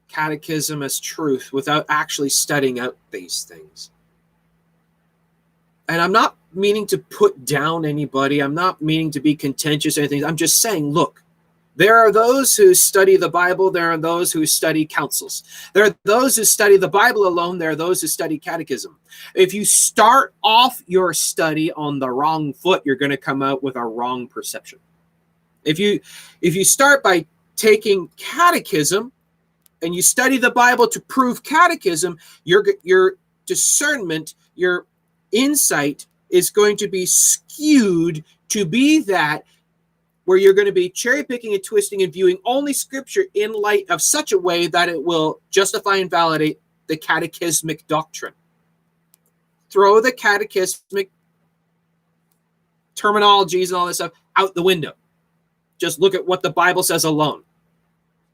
[0.07, 3.91] catechism as truth without actually studying out these things.
[5.87, 8.39] And I'm not meaning to put down anybody.
[8.41, 10.23] I'm not meaning to be contentious or anything.
[10.23, 11.23] I'm just saying, look,
[11.79, 15.45] there are those who study the Bible, there are those who study councils.
[15.73, 18.97] There are those who study the Bible alone, there are those who study catechism.
[19.33, 23.63] If you start off your study on the wrong foot, you're going to come out
[23.63, 24.79] with a wrong perception.
[25.63, 26.01] If you
[26.41, 29.13] if you start by taking catechism
[29.81, 33.15] and you study the Bible to prove catechism, your your
[33.45, 34.85] discernment, your
[35.31, 39.45] insight is going to be skewed to be that
[40.29, 43.83] where you're going to be cherry picking and twisting and viewing only scripture in light
[43.89, 48.35] of such a way that it will justify and validate the catechismic doctrine.
[49.71, 51.09] Throw the catechismic
[52.95, 54.91] terminologies and all this stuff out the window.
[55.79, 57.41] Just look at what the Bible says alone.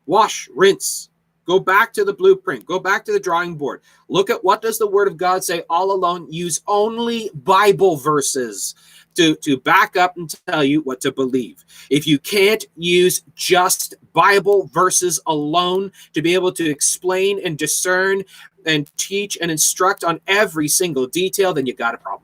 [0.06, 1.10] Wash, rinse,
[1.46, 3.82] go back to the blueprint, go back to the drawing board.
[4.10, 6.30] Look at what does the word of God say all alone.
[6.30, 8.76] Use only Bible verses
[9.16, 11.64] to, to back up and tell you what to believe.
[11.90, 18.24] If you can't use just Bible verses alone to be able to explain and discern
[18.66, 22.24] and teach and instruct on every single detail, then you got a problem.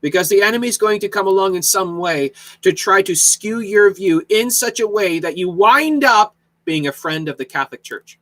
[0.00, 3.60] Because the enemy is going to come along in some way to try to skew
[3.60, 7.44] your view in such a way that you wind up being a friend of the
[7.44, 8.18] Catholic Church.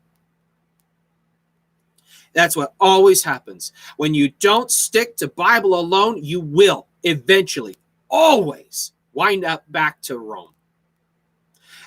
[2.34, 3.72] That's what always happens.
[3.96, 7.76] When you don't stick to Bible alone, you will eventually
[8.10, 10.50] always wind up back to Rome.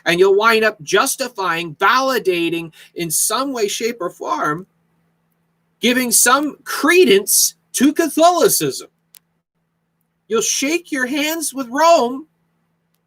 [0.06, 4.66] And you'll wind up justifying, validating in some way, shape, or form,
[5.82, 8.88] giving some credence to Catholicism.
[10.30, 12.28] You'll shake your hands with Rome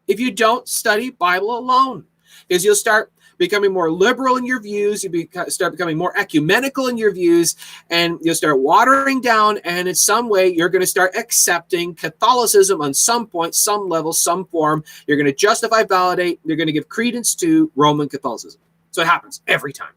[0.06, 2.04] if you don't study Bible alone,
[2.46, 5.02] because you'll start becoming more liberal in your views.
[5.02, 7.56] You be, start becoming more ecumenical in your views,
[7.88, 9.58] and you'll start watering down.
[9.64, 14.12] And in some way, you're going to start accepting Catholicism on some point, some level,
[14.12, 14.84] some form.
[15.06, 16.38] You're going to justify, validate.
[16.44, 18.60] You're going to give credence to Roman Catholicism.
[18.90, 19.94] So it happens every time,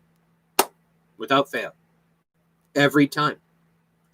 [1.18, 1.76] without fail,
[2.76, 3.36] every time,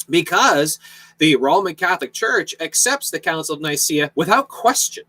[0.09, 0.79] because
[1.19, 5.03] the Roman Catholic Church accepts the Council of Nicaea without question.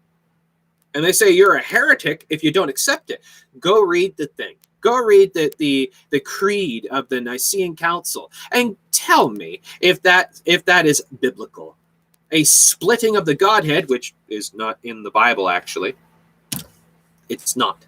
[0.94, 3.22] And they say you're a heretic if you don't accept it.
[3.58, 4.54] Go read the thing.
[4.80, 10.40] Go read the the the creed of the Nicene Council and tell me if that
[10.44, 11.76] if that is biblical.
[12.32, 15.94] A splitting of the Godhead, which is not in the Bible actually.
[17.28, 17.86] It's not.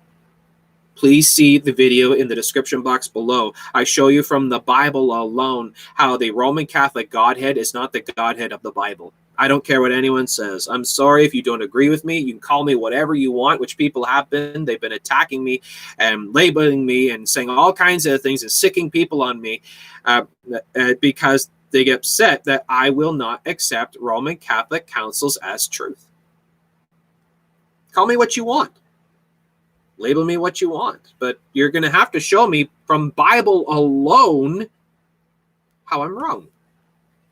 [0.95, 3.55] Please see the video in the description box below.
[3.75, 8.01] I show you from the Bible alone how the Roman Catholic Godhead is not the
[8.01, 9.13] Godhead of the Bible.
[9.43, 10.69] I don't care what anyone says.
[10.69, 12.17] I'm sorry if you don't agree with me.
[12.17, 14.65] You can call me whatever you want, which people have been.
[14.65, 15.63] They've been attacking me
[15.99, 19.61] and labeling me and saying all kinds of things and sicking people on me
[20.05, 20.27] uh,
[20.79, 26.07] uh, because they get upset that I will not accept Roman Catholic councils as truth.
[27.91, 28.71] Call me what you want.
[29.99, 33.65] Label me what you want, but you're going to have to show me from Bible
[33.69, 34.69] alone
[35.85, 36.47] how I'm wrong.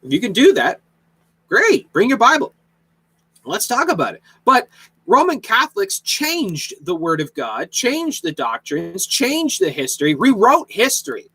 [0.02, 0.80] If you can do that,
[1.50, 2.54] Great, bring your Bible.
[3.44, 4.22] Let's talk about it.
[4.44, 4.68] But
[5.06, 11.30] Roman Catholics changed the Word of God, changed the doctrines, changed the history, rewrote history.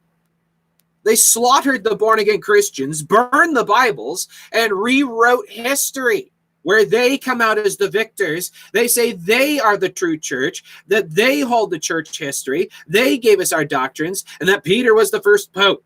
[1.03, 6.31] They slaughtered the born again Christians, burned the Bibles, and rewrote history
[6.63, 8.51] where they come out as the victors.
[8.73, 13.39] They say they are the true church, that they hold the church history, they gave
[13.39, 15.83] us our doctrines, and that Peter was the first pope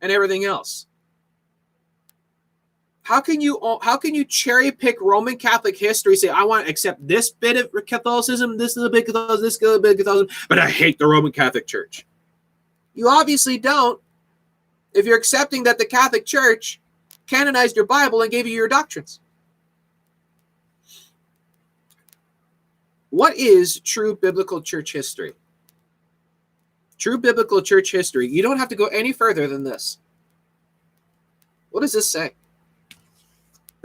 [0.00, 0.86] and everything else.
[3.06, 6.16] How can you how can you cherry pick Roman Catholic history?
[6.16, 9.62] Say I want to accept this bit of Catholicism, this is a bit Catholicism, this
[9.62, 12.04] is a bit Catholicism, but I hate the Roman Catholic Church.
[12.94, 14.00] You obviously don't.
[14.92, 16.80] If you're accepting that the Catholic Church
[17.28, 19.20] canonized your Bible and gave you your doctrines.
[23.10, 25.34] What is true biblical church history?
[26.98, 28.26] True biblical church history.
[28.26, 29.98] You don't have to go any further than this.
[31.70, 32.34] What does this say?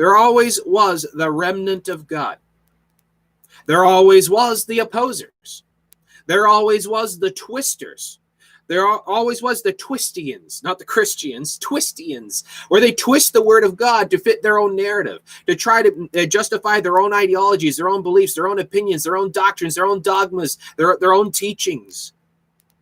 [0.02, 2.40] There always was the remnant of God.
[3.68, 5.62] There always was the opposers.
[6.26, 8.20] There always was the twisters.
[8.66, 13.76] There always was the twistians, not the Christians, twistians, where they twist the word of
[13.76, 17.90] God to fit their own narrative, to try to uh, justify their own ideologies, their
[17.90, 22.14] own beliefs, their own opinions, their own doctrines, their own dogmas, their, their own teachings.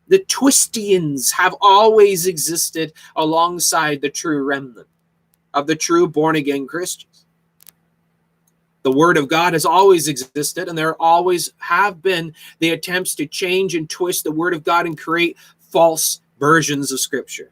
[0.07, 4.87] The twistians have always existed alongside the true remnant
[5.53, 7.25] of the true born again Christians.
[8.83, 13.25] The word of God has always existed, and there always have been the attempts to
[13.25, 17.51] change and twist the word of God and create false versions of scripture.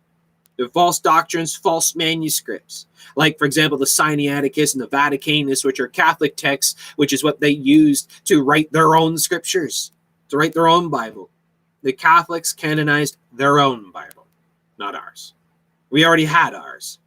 [0.58, 2.88] The false doctrines, false manuscripts.
[3.16, 7.40] Like, for example, the Sinaiticus and the Vaticanus, which are Catholic texts, which is what
[7.40, 9.92] they used to write their own scriptures,
[10.30, 11.30] to write their own Bible.
[11.84, 14.26] The Catholics canonized their own Bible,
[14.80, 15.36] not ours.
[15.90, 17.00] We already had ours.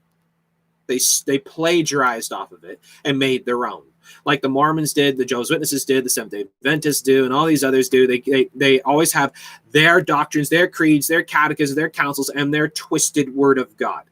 [0.90, 3.84] They they plagiarized off of it and made their own,
[4.24, 7.46] like the Mormons did, the Jehovah's Witnesses did, the Seventh Day Adventists do, and all
[7.46, 8.06] these others do.
[8.06, 9.32] They they, they always have
[9.70, 14.02] their doctrines, their creeds, their catechisms, their councils, and their twisted Word of God.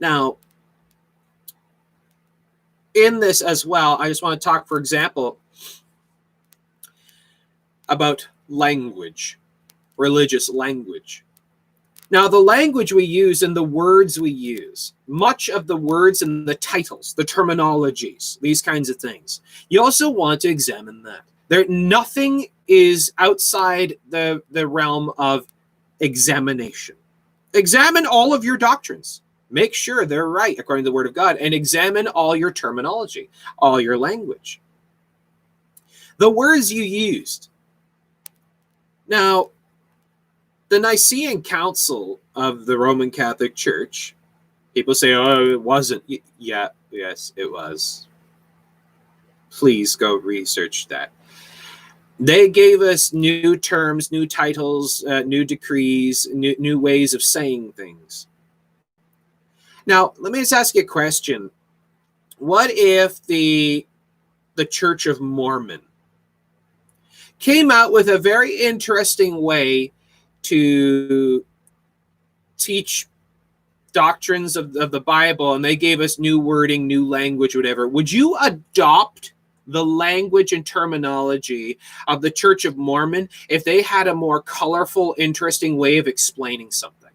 [0.00, 0.38] Now,
[2.94, 5.38] in this as well, I just want to talk, for example,
[7.88, 9.38] about language,
[9.96, 11.24] religious language.
[12.14, 16.46] Now, the language we use and the words we use, much of the words and
[16.46, 21.22] the titles, the terminologies, these kinds of things, you also want to examine that.
[21.48, 25.48] There, nothing is outside the, the realm of
[25.98, 26.94] examination.
[27.52, 29.22] Examine all of your doctrines.
[29.50, 33.28] Make sure they're right according to the Word of God, and examine all your terminology,
[33.58, 34.60] all your language.
[36.18, 37.48] The words you used.
[39.08, 39.50] Now,
[40.74, 44.16] the Nicene Council of the Roman Catholic Church,
[44.74, 46.02] people say, oh, it wasn't.
[46.36, 48.08] Yeah, yes, it was.
[49.50, 51.12] Please go research that.
[52.18, 57.74] They gave us new terms, new titles, uh, new decrees, new, new ways of saying
[57.74, 58.26] things.
[59.86, 61.52] Now, let me just ask you a question.
[62.38, 63.86] What if the
[64.56, 65.82] the Church of Mormon
[67.38, 69.92] came out with a very interesting way
[70.44, 71.44] to
[72.56, 73.08] teach
[73.92, 78.10] doctrines of, of the Bible and they gave us new wording, new language, whatever, would
[78.10, 79.32] you adopt
[79.66, 85.14] the language and terminology of the Church of Mormon if they had a more colorful,
[85.16, 87.10] interesting way of explaining something?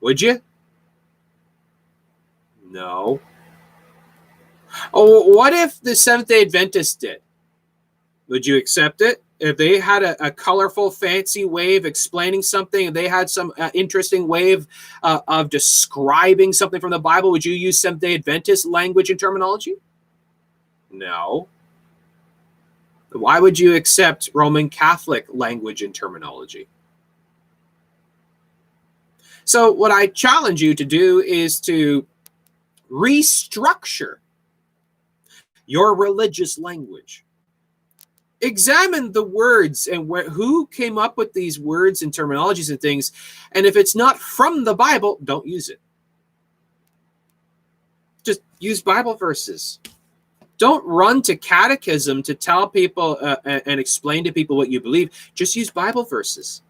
[0.00, 0.40] Would you?
[2.70, 3.20] No.
[4.94, 7.20] Oh, what if the Seventh day Adventists did?
[8.28, 9.22] Would you accept it?
[9.42, 13.52] If they had a, a, colorful, fancy way of explaining something, if they had some
[13.58, 14.68] uh, interesting way of,
[15.02, 19.18] uh, of describing something from the Bible, would you use Seventh day Adventist language and
[19.18, 19.74] terminology?
[20.92, 21.48] No.
[23.10, 26.68] Why would you accept Roman Catholic language and terminology?
[29.44, 32.06] So, what I challenge you to do is to
[32.88, 34.18] restructure
[35.66, 37.21] your religious language.
[38.42, 43.12] Examine the words and wh- who came up with these words and terminologies and things.
[43.52, 45.80] And if it's not from the Bible, don't use it.
[48.24, 49.78] Just use Bible verses.
[50.58, 55.10] Don't run to catechism to tell people uh, and explain to people what you believe.
[55.34, 56.62] Just use Bible verses.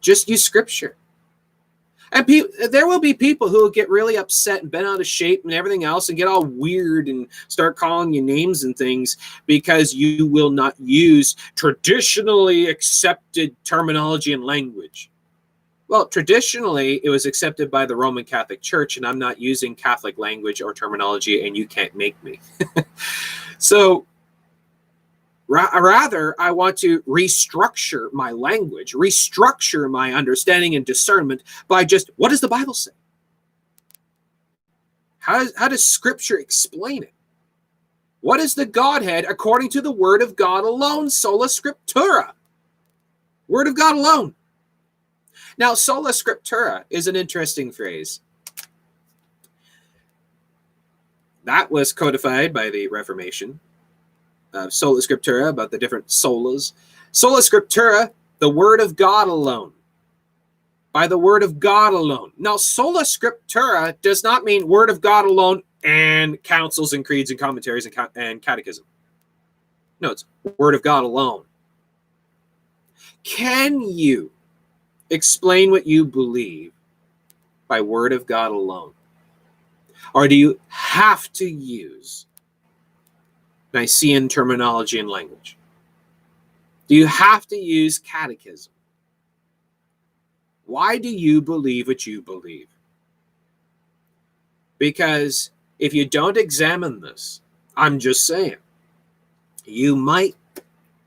[0.00, 0.96] Just use scripture.
[2.12, 5.06] And pe- there will be people who will get really upset and bent out of
[5.06, 9.16] shape and everything else and get all weird and start calling you names and things
[9.46, 15.10] because you will not use traditionally accepted terminology and language.
[15.88, 20.16] Well, traditionally, it was accepted by the Roman Catholic Church, and I'm not using Catholic
[20.16, 22.40] language or terminology, and you can't make me.
[23.58, 24.06] so,
[25.52, 32.10] Ra- rather, I want to restructure my language, restructure my understanding and discernment by just
[32.16, 32.92] what does the Bible say?
[35.18, 37.12] How does, how does Scripture explain it?
[38.22, 41.10] What is the Godhead according to the Word of God alone?
[41.10, 42.32] Sola Scriptura.
[43.46, 44.34] Word of God alone.
[45.58, 48.20] Now, sola scriptura is an interesting phrase.
[51.44, 53.60] That was codified by the Reformation
[54.54, 56.72] uh, sola scriptura about the different solas.
[57.12, 59.72] Sola scriptura, the word of God alone.
[60.92, 62.32] By the word of God alone.
[62.36, 67.38] Now, sola scriptura does not mean word of God alone and councils and creeds and
[67.38, 68.84] commentaries and, and catechism.
[70.00, 70.24] No, it's
[70.58, 71.44] word of God alone.
[73.22, 74.30] Can you
[75.10, 76.72] explain what you believe
[77.68, 78.92] by word of God alone?
[80.14, 82.26] Or do you have to use
[83.72, 85.56] Nicene terminology and language?
[86.88, 88.72] Do you have to use catechism?
[90.66, 92.68] Why do you believe what you believe?
[94.78, 97.40] Because if you don't examine this,
[97.76, 98.56] I'm just saying,
[99.64, 100.36] you might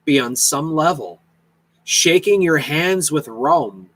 [0.05, 1.21] be on some level
[1.83, 3.89] shaking your hands with Rome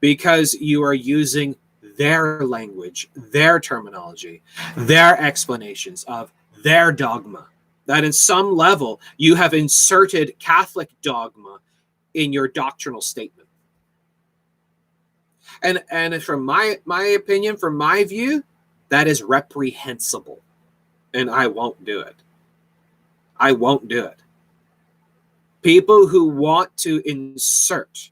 [0.00, 1.56] because you are using
[1.96, 4.42] their language, their terminology,
[4.76, 7.46] their explanations of their dogma
[7.86, 11.58] that in some level you have inserted Catholic dogma
[12.14, 13.48] in your doctrinal statement.
[15.62, 18.42] And and from my my opinion, from my view,
[18.88, 20.40] that is reprehensible.
[21.14, 22.16] And I won't do it.
[23.36, 24.20] I won't do it.
[25.62, 28.10] People who want to insert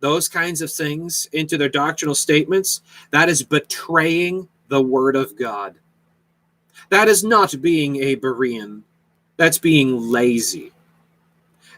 [0.00, 5.76] those kinds of things into their doctrinal statements, that is betraying the word of God.
[6.90, 8.82] That is not being a Berean.
[9.36, 10.72] That's being lazy.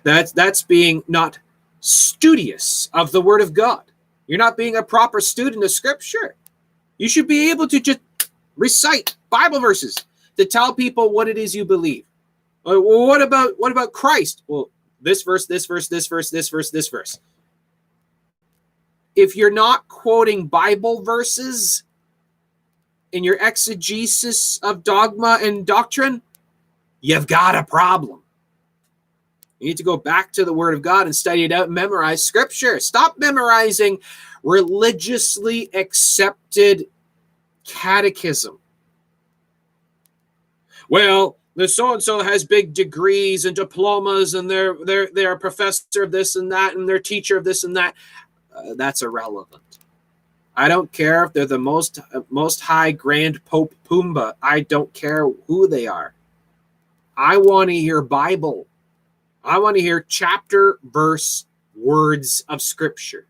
[0.03, 1.39] That's that's being not
[1.81, 3.85] studious of the word of God.
[4.27, 6.37] You're not being a proper student of scripture.
[6.99, 8.01] You should be able to just
[8.57, 9.97] recite Bible verses
[10.37, 12.05] to tell people what it is you believe.
[12.67, 14.43] Uh, well, what about what about Christ?
[14.47, 17.19] Well, this verse, this verse, this verse, this verse, this verse.
[19.17, 21.83] If you're not quoting Bible verses,
[23.13, 26.23] in your exegesis of dogma and doctrine,
[27.01, 28.23] you've got a problem.
[29.59, 31.75] You need to go back to the Word of God and study it out and
[31.75, 32.81] memorize Scripture.
[32.81, 33.99] Stop memorizing
[34.43, 36.87] religiously accepted
[37.65, 38.59] catechism.
[40.89, 45.39] Well, the so and so has big degrees and diplomas, and they're they're they're a
[45.39, 47.95] professor of this and that, and they're teacher of this and that.
[48.55, 49.70] Uh, that's irrelevant.
[50.61, 54.35] I don't care if they're the most most high grand Pope Pumbaa.
[54.43, 56.13] I don't care who they are.
[57.17, 58.67] I want to hear Bible.
[59.43, 63.27] I want to hear chapter, verse, words of scripture.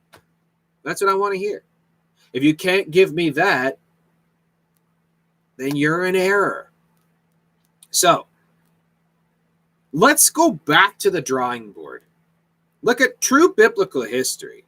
[0.83, 1.63] That's what I want to hear.
[2.33, 3.79] If you can't give me that,
[5.57, 6.73] then you're in error.
[7.93, 8.27] So,
[9.93, 12.03] let's go back to the drawing board.
[12.83, 14.65] Look at true biblical history.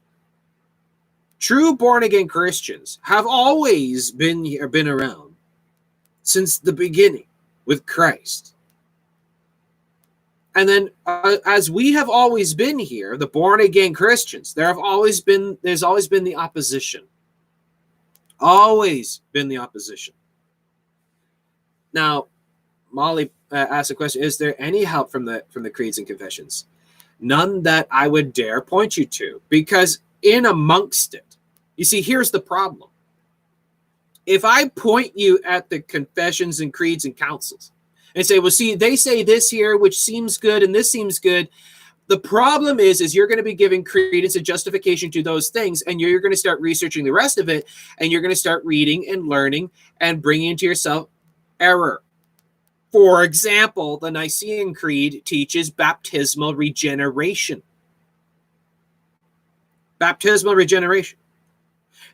[1.43, 5.34] True born again Christians have always been been around
[6.22, 7.26] since the beginning
[7.64, 8.55] with Christ.
[10.55, 14.78] And then, uh, as we have always been here, the born again Christians, there have
[14.78, 17.03] always been there's always been the opposition.
[18.38, 20.14] Always been the opposition.
[21.93, 22.28] Now,
[22.93, 26.07] Molly uh, asked a question: Is there any help from the from the creeds and
[26.07, 26.66] confessions?
[27.18, 31.31] None that I would dare point you to, because in amongst it,
[31.82, 32.90] you see, here's the problem.
[34.24, 37.72] If I point you at the confessions and creeds and councils,
[38.14, 41.48] and say, well, see, they say this here, which seems good, and this seems good.
[42.06, 45.82] The problem is, is you're going to be giving credence and justification to those things,
[45.82, 47.66] and you're going to start researching the rest of it,
[47.98, 49.68] and you're going to start reading and learning
[50.00, 51.08] and bringing into yourself
[51.58, 52.04] error.
[52.92, 57.60] For example, the Nicene Creed teaches baptismal regeneration.
[59.98, 61.18] Baptismal regeneration.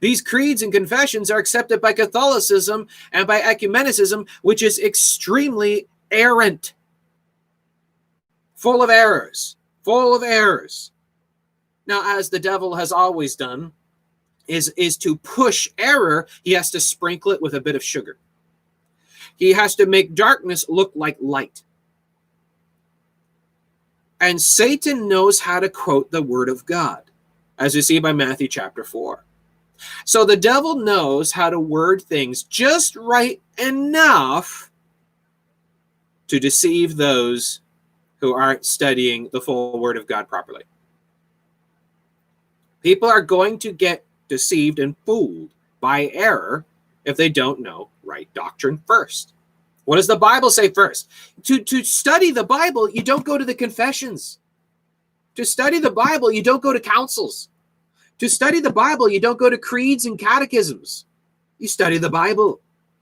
[0.01, 6.75] These creeds and confessions are accepted by Catholicism and by ecumenicism, which is extremely errant,
[8.55, 10.93] full of errors, full of errors.
[11.87, 13.73] Now, as the devil has always done,
[14.47, 18.19] is, is to push error, he has to sprinkle it with a bit of sugar.
[19.37, 21.63] He has to make darkness look like light.
[24.21, 27.03] And Satan knows how to quote the word of God,
[27.59, 29.25] as we see by Matthew chapter 4.
[30.05, 34.71] So the devil knows how to word things just right enough
[36.29, 37.61] to deceive those
[38.21, 40.65] who aren't studying the full word of God properly.
[42.83, 45.51] People are going to get deceived and fooled
[45.81, 46.65] by error
[47.05, 49.33] if they don't know right doctrine first.
[49.85, 51.09] What does the Bible say first?
[51.45, 54.39] To, to study the Bible, you don't go to the confessions.
[55.37, 57.49] To study the Bible, you don't go to councils.
[58.19, 61.07] To study the Bible, you don't go to creeds and catechisms.
[61.59, 62.61] You study the Bible.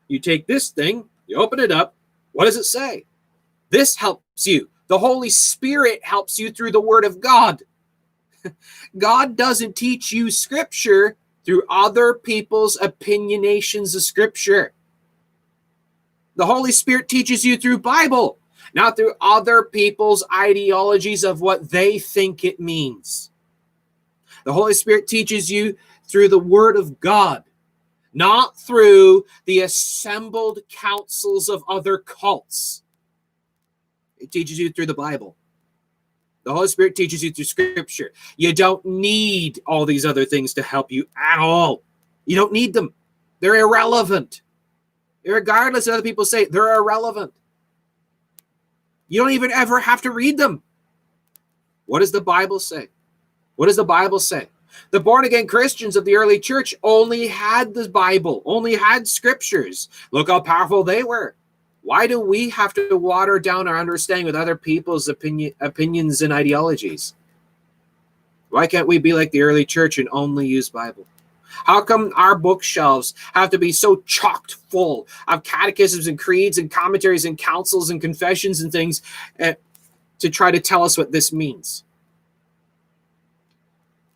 [0.09, 1.95] You take this thing, you open it up.
[2.33, 3.07] What does it say?
[3.71, 4.69] This helps you.
[4.89, 7.63] The Holy Spirit helps you through the Word of God.
[8.99, 14.73] God doesn't teach you Scripture through other people's opinionations of scripture.
[16.35, 18.39] The Holy Spirit teaches you through Bible,
[18.75, 23.31] not through other people's ideologies of what they think it means.
[24.47, 27.43] The Holy Spirit teaches you through the Word of God,
[28.15, 32.85] not through the assembled councils of other cults.
[34.19, 35.37] It teaches you through the Bible.
[36.45, 38.13] The Holy Spirit teaches you through Scripture.
[38.37, 41.83] You don't need all these other things to help you at all.
[42.25, 42.95] You don't need them,
[43.41, 44.43] they're irrelevant.
[45.25, 47.33] Regardless of other people say, they're irrelevant.
[49.09, 50.63] You don't even ever have to read them.
[51.87, 52.91] What does the Bible say?
[53.57, 54.49] What does the Bible say?
[54.91, 59.89] The born again Christians of the early church only had the Bible, only had scriptures.
[60.13, 61.35] Look how powerful they were.
[61.83, 66.33] Why do we have to water down our understanding with other people's opinion, opinions and
[66.33, 67.15] ideologies?
[68.51, 71.07] Why can't we be like the early church and only use Bible?
[71.65, 76.71] How come our bookshelves have to be so chocked full of catechisms and creeds and
[76.71, 79.03] commentaries and councils and confessions and things
[79.41, 79.55] uh,
[80.19, 81.85] to try to tell us what this means?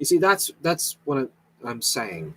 [0.00, 1.30] You see, that's that's what
[1.64, 2.34] I'm saying.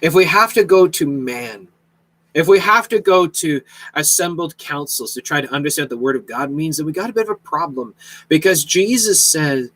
[0.00, 1.68] If we have to go to man
[2.34, 3.60] if we have to go to
[3.94, 7.10] assembled councils to try to understand what the word of God means, then we got
[7.10, 7.94] a bit of a problem
[8.28, 9.68] because Jesus said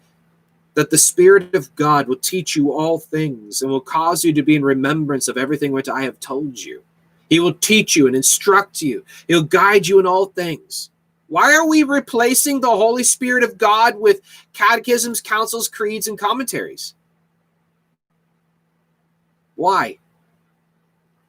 [0.75, 4.43] that the Spirit of God will teach you all things and will cause you to
[4.43, 6.83] be in remembrance of everything which I have told you.
[7.29, 10.91] He will teach you and instruct you, He'll guide you in all things.
[11.29, 14.21] Why are we replacing the Holy Spirit of God with
[14.53, 16.95] catechisms, councils, creeds, and commentaries?
[19.57, 19.99] Why?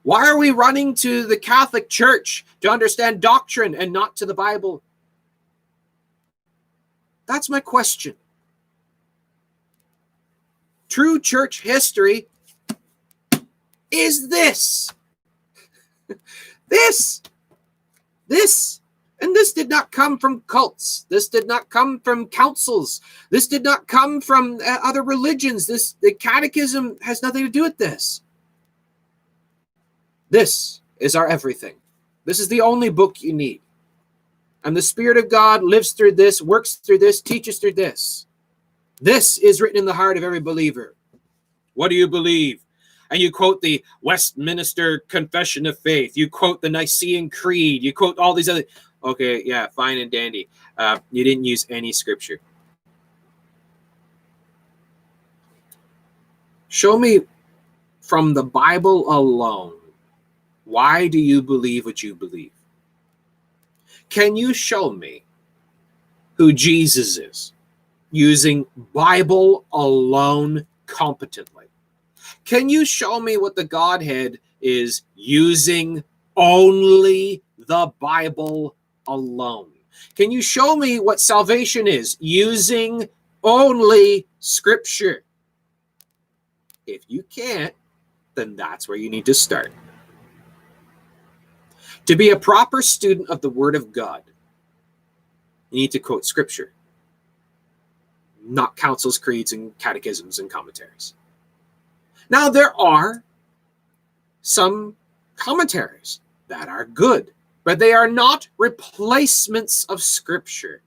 [0.04, 4.34] Why are we running to the Catholic Church to understand doctrine and not to the
[4.34, 4.82] Bible?
[7.26, 8.16] That's my question.
[10.90, 12.28] True church history
[13.92, 14.94] is this.
[16.70, 17.22] this.
[18.28, 18.82] This.
[19.20, 21.06] And this did not come from cults.
[21.10, 23.02] This did not come from councils.
[23.32, 25.66] This did not come from uh, other religions.
[25.66, 28.22] This the catechism has nothing to do with this.
[30.30, 31.76] This is our everything.
[32.26, 33.62] This is the only book you need.
[34.64, 38.28] And the Spirit of God lives through this, works through this, teaches through this.
[39.00, 40.96] This is written in the heart of every believer.
[41.74, 42.62] What do you believe?
[43.10, 46.18] And you quote the Westminster Confession of Faith.
[46.18, 47.84] You quote the Nicene Creed.
[47.84, 48.66] You quote all these other.
[49.04, 50.48] Okay, yeah, fine and dandy.
[50.78, 52.40] Uh, you didn't use any scripture.
[56.68, 57.22] Show me
[58.02, 59.78] from the Bible alone
[60.68, 62.52] why do you believe what you believe?
[64.10, 65.24] Can you show me
[66.34, 67.54] who Jesus is
[68.12, 71.68] using Bible alone competently?
[72.44, 76.04] Can you show me what the Godhead is using
[76.36, 78.76] only the Bible
[79.08, 79.72] alone?
[80.16, 83.08] Can you show me what salvation is using
[83.44, 85.24] only Scripture?
[86.86, 87.74] If you can't,
[88.36, 89.74] then that's where you need to start.
[92.06, 94.24] To be a proper student of the Word of God,
[95.72, 96.74] you need to quote Scripture,
[98.42, 101.16] not councils, creeds, and catechisms and commentaries.
[102.30, 103.24] Now, there are
[104.42, 104.96] some
[105.36, 107.34] commentaries that are good,
[107.68, 110.82] but they are not replacements of Scripture.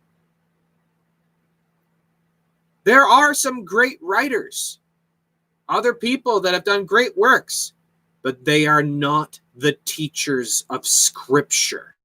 [2.85, 4.79] There are some great writers,
[5.69, 7.75] other people that have done great works,
[8.23, 11.97] but they are not the teachers of Scripture.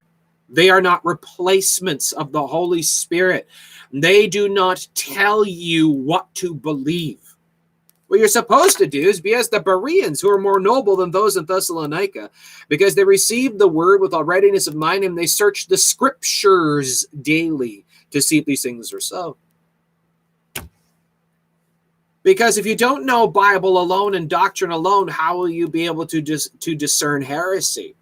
[0.50, 3.48] They are not replacements of the Holy Spirit.
[3.94, 7.25] They do not tell you what to believe.
[8.16, 11.12] What you're supposed to do is be as the Bereans, who are more noble than
[11.12, 12.30] those in Thessalonica,
[12.70, 17.06] because they received the word with all readiness of mind and they searched the scriptures
[17.22, 19.36] daily to see if these things are so.
[22.24, 26.06] Because if you don't know Bible alone and doctrine alone, how will you be able
[26.06, 27.96] to dis- to discern heresy?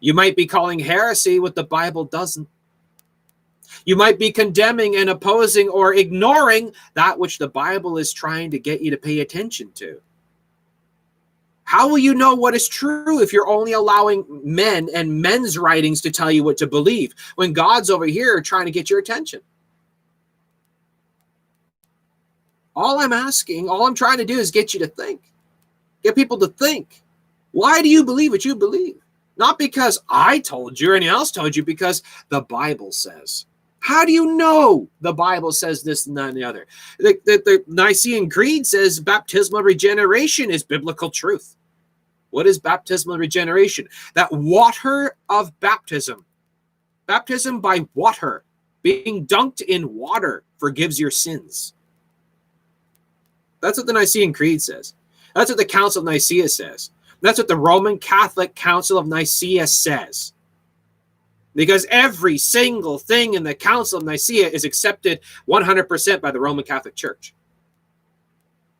[0.00, 2.46] You might be calling heresy what the Bible doesn't.
[3.84, 8.58] You might be condemning and opposing or ignoring that which the Bible is trying to
[8.58, 10.00] get you to pay attention to.
[11.64, 16.00] How will you know what is true if you're only allowing men and men's writings
[16.02, 19.40] to tell you what to believe when God's over here trying to get your attention?
[22.76, 25.32] All I'm asking, all I'm trying to do is get you to think,
[26.02, 27.02] get people to think.
[27.52, 28.96] Why do you believe what you believe?
[29.36, 33.46] Not because I told you or anyone else told you, because the Bible says.
[33.84, 36.66] How do you know the Bible says this and that and the other?
[37.00, 41.56] The, the, the Nicene Creed says baptismal regeneration is biblical truth.
[42.30, 43.86] What is baptismal regeneration?
[44.14, 46.24] That water of baptism,
[47.04, 48.44] baptism by water,
[48.80, 51.74] being dunked in water forgives your sins.
[53.60, 54.94] That's what the Nicene Creed says.
[55.34, 56.90] That's what the Council of Nicaea says.
[57.20, 60.32] That's what the Roman Catholic Council of Nicaea says.
[61.54, 66.64] Because every single thing in the Council of Nicaea is accepted 100% by the Roman
[66.64, 67.34] Catholic Church.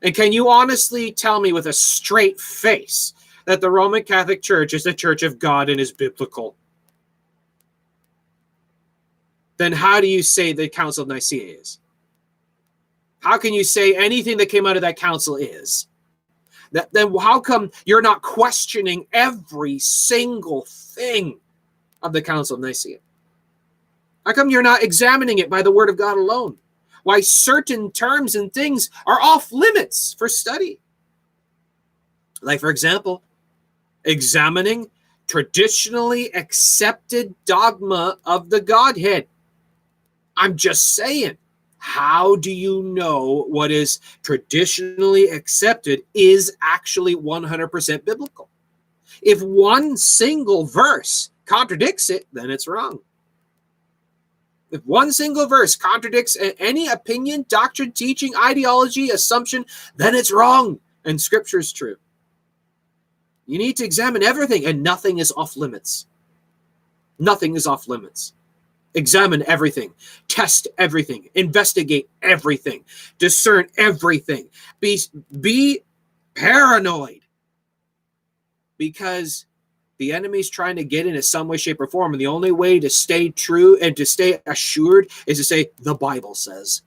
[0.03, 3.15] And can you honestly tell me with a straight face
[3.47, 6.57] that the Roman Catholic Church is the church of God and is biblical?
[9.57, 11.79] Then how do you say the Council of Nicaea is?
[13.21, 15.89] How can you say anything that came out of that council is?
[16.73, 21.41] That, then how come you're not questioning every single thing
[22.05, 22.99] of the Council of Nicaea?
[24.25, 26.57] How come you're not examining it by the Word of God alone?
[27.03, 30.79] Why certain terms and things are off limits for study?
[32.41, 33.23] Like, for example,
[34.05, 34.91] examining
[35.27, 39.27] traditionally accepted dogma of the Godhead.
[40.37, 41.37] I'm just saying
[41.79, 48.49] how do you know what is traditionally accepted is actually 100% biblical?
[49.21, 53.01] If one single verse contradicts it, then it's wrong.
[54.71, 59.65] If one single verse contradicts any opinion, doctrine, teaching, ideology, assumption,
[59.97, 61.97] then it's wrong and scripture is true.
[63.47, 66.07] You need to examine everything, and nothing is off limits.
[67.19, 68.33] Nothing is off limits
[68.95, 69.93] examine everything,
[70.29, 72.85] test everything, investigate everything,
[73.19, 74.49] discern everything.
[74.81, 75.01] Be
[75.41, 75.83] be
[76.35, 77.21] paranoid
[78.79, 79.47] because
[79.99, 82.13] the enemy's trying to get in in some way, shape, or form.
[82.13, 85.95] And the only way to stay true and to stay assured is to say, the
[85.95, 86.83] Bible says.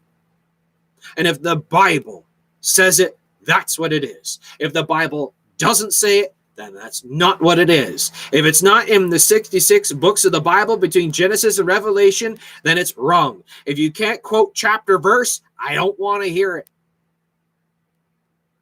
[1.16, 2.26] And if the Bible
[2.62, 4.40] says it, that's what it is.
[4.60, 8.12] If the Bible doesn't say it, then that's not what it is.
[8.32, 12.78] If it's not in the 66 books of the Bible between Genesis and Revelation, then
[12.78, 13.44] it's wrong.
[13.66, 16.68] If you can't quote chapter verse, I don't want to hear it.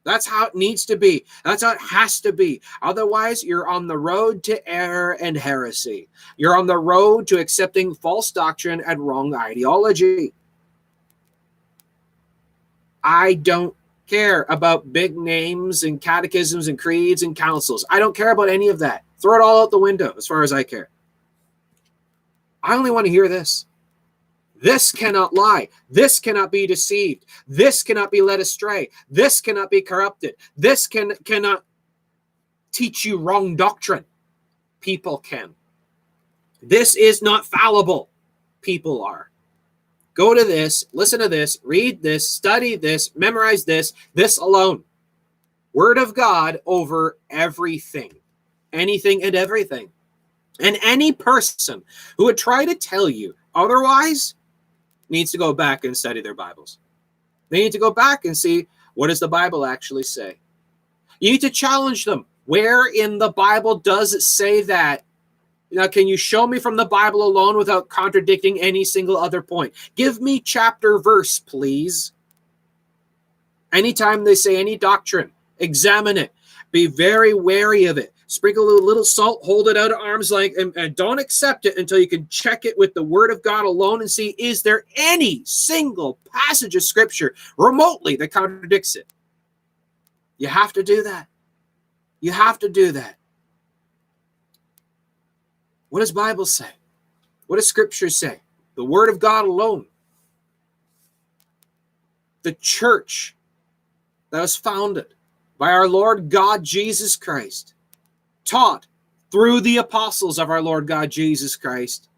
[0.06, 1.24] That's how it needs to be.
[1.44, 2.60] That's how it has to be.
[2.80, 6.08] Otherwise, you're on the road to error and heresy.
[6.36, 10.32] You're on the road to accepting false doctrine and wrong ideology.
[13.02, 13.74] I don't
[14.06, 17.84] care about big names and catechisms and creeds and councils.
[17.90, 19.02] I don't care about any of that.
[19.20, 20.88] Throw it all out the window as far as I care.
[22.62, 23.66] I only want to hear this.
[24.66, 25.68] This cannot lie.
[25.88, 27.24] This cannot be deceived.
[27.46, 28.90] This cannot be led astray.
[29.08, 30.34] This cannot be corrupted.
[30.56, 31.62] This can cannot
[32.72, 34.04] teach you wrong doctrine.
[34.80, 35.54] People can.
[36.60, 38.08] This is not fallible.
[38.60, 39.30] People are.
[40.14, 44.82] Go to this, listen to this, read this, study this, memorize this, this alone.
[45.74, 48.14] Word of God over everything,
[48.72, 49.92] anything and everything.
[50.58, 51.84] And any person
[52.18, 54.34] who would try to tell you otherwise
[55.08, 56.78] needs to go back and study their Bibles.
[57.48, 60.38] They need to go back and see what does the Bible actually say.
[61.20, 62.26] You need to challenge them.
[62.46, 65.04] Where in the Bible does it say that
[65.70, 69.74] Now, can you show me from the Bible alone without contradicting any single other point?
[69.96, 72.12] Give me chapter verse, please.
[73.72, 76.32] Anytime they say any doctrine, examine it.
[76.70, 78.12] Be very wary of it.
[78.28, 81.78] Sprinkle a little salt, hold it out at arm's length, and, and don't accept it
[81.78, 84.84] until you can check it with the word of God alone and see is there
[84.96, 89.06] any single passage of scripture remotely that contradicts it.
[90.38, 91.28] You have to do that.
[92.20, 93.16] You have to do that.
[95.88, 96.68] What does Bible say?
[97.46, 98.40] What does scripture say?
[98.74, 99.86] The word of God alone.
[102.42, 103.36] The church
[104.30, 105.14] that was founded
[105.58, 107.74] by our Lord God Jesus Christ,
[108.46, 108.86] taught
[109.30, 112.08] through the apostles of our Lord God Jesus Christ,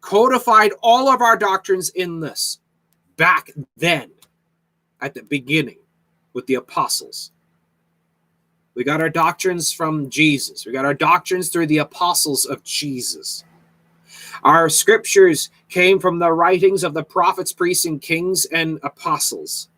[0.00, 2.58] codified all of our doctrines in this
[3.16, 4.10] back then
[5.00, 5.78] at the beginning
[6.32, 7.32] with the apostles.
[8.74, 10.64] We got our doctrines from Jesus.
[10.64, 13.44] We got our doctrines through the apostles of Jesus.
[14.44, 19.68] Our scriptures came from the writings of the prophets, priests, and kings and apostles.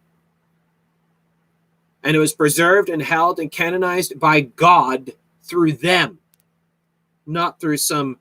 [2.03, 5.13] And it was preserved and held and canonized by God
[5.51, 6.19] through them,
[7.27, 8.17] not through some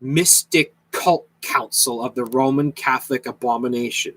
[0.00, 4.14] mystic cult council of the Roman Catholic abomination.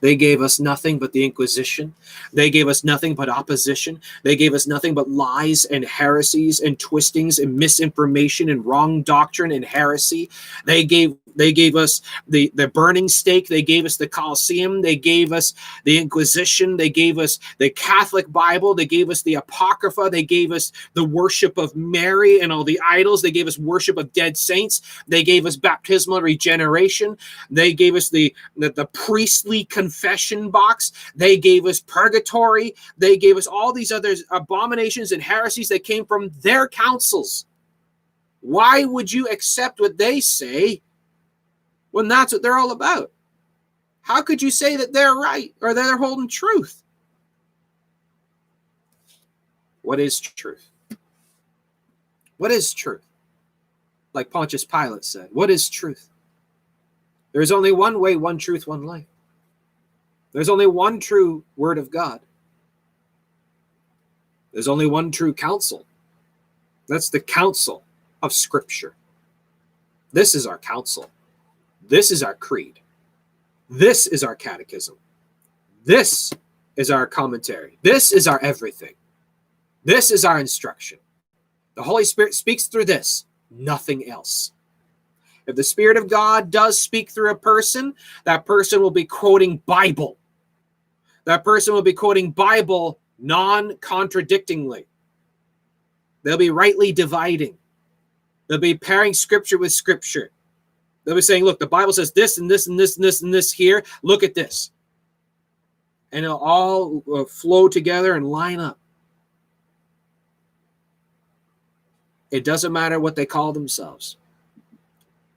[0.00, 1.94] They gave us nothing but the Inquisition.
[2.32, 4.00] They gave us nothing but opposition.
[4.24, 9.52] They gave us nothing but lies and heresies and twistings and misinformation and wrong doctrine
[9.52, 10.28] and heresy.
[10.64, 13.48] They gave they gave us the, the burning stake.
[13.48, 14.82] They gave us the Colosseum.
[14.82, 15.54] They gave us
[15.84, 16.76] the Inquisition.
[16.76, 18.74] They gave us the Catholic Bible.
[18.74, 20.10] They gave us the Apocrypha.
[20.10, 23.22] They gave us the worship of Mary and all the idols.
[23.22, 24.82] They gave us worship of dead saints.
[25.08, 27.16] They gave us baptismal regeneration.
[27.50, 30.92] They gave us the, the, the priestly confession box.
[31.14, 32.74] They gave us purgatory.
[32.98, 37.46] They gave us all these other abominations and heresies that came from their councils.
[38.40, 40.82] Why would you accept what they say
[41.92, 43.12] when that's what they're all about?
[44.00, 46.82] How could you say that they're right or they're holding truth?
[49.82, 50.68] What is truth?
[52.38, 53.04] What is truth?
[54.12, 56.08] Like Pontius Pilate said, what is truth?
[57.32, 59.06] There's only one way, one truth, one life.
[60.32, 62.20] There's only one true word of God.
[64.52, 65.86] There's only one true counsel.
[66.88, 67.84] That's the counsel
[68.22, 68.94] of Scripture.
[70.12, 71.10] This is our counsel.
[71.92, 72.80] This is our creed.
[73.68, 74.96] This is our catechism.
[75.84, 76.32] This
[76.74, 77.78] is our commentary.
[77.82, 78.94] This is our everything.
[79.84, 81.00] This is our instruction.
[81.74, 84.52] The Holy Spirit speaks through this, nothing else.
[85.46, 87.92] If the Spirit of God does speak through a person,
[88.24, 90.16] that person will be quoting Bible.
[91.26, 94.86] That person will be quoting Bible non contradictingly.
[96.22, 97.58] They'll be rightly dividing.
[98.46, 100.30] They'll be pairing scripture with scripture.
[101.04, 103.34] They'll be saying, look, the Bible says this and this and this and this and
[103.34, 103.84] this here.
[104.02, 104.70] Look at this.
[106.12, 108.78] And it'll all uh, flow together and line up.
[112.30, 114.16] It doesn't matter what they call themselves.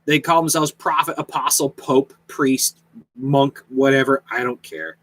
[0.05, 2.79] They call themselves prophet, apostle, pope, priest,
[3.15, 4.23] monk, whatever.
[4.31, 4.97] I don't care.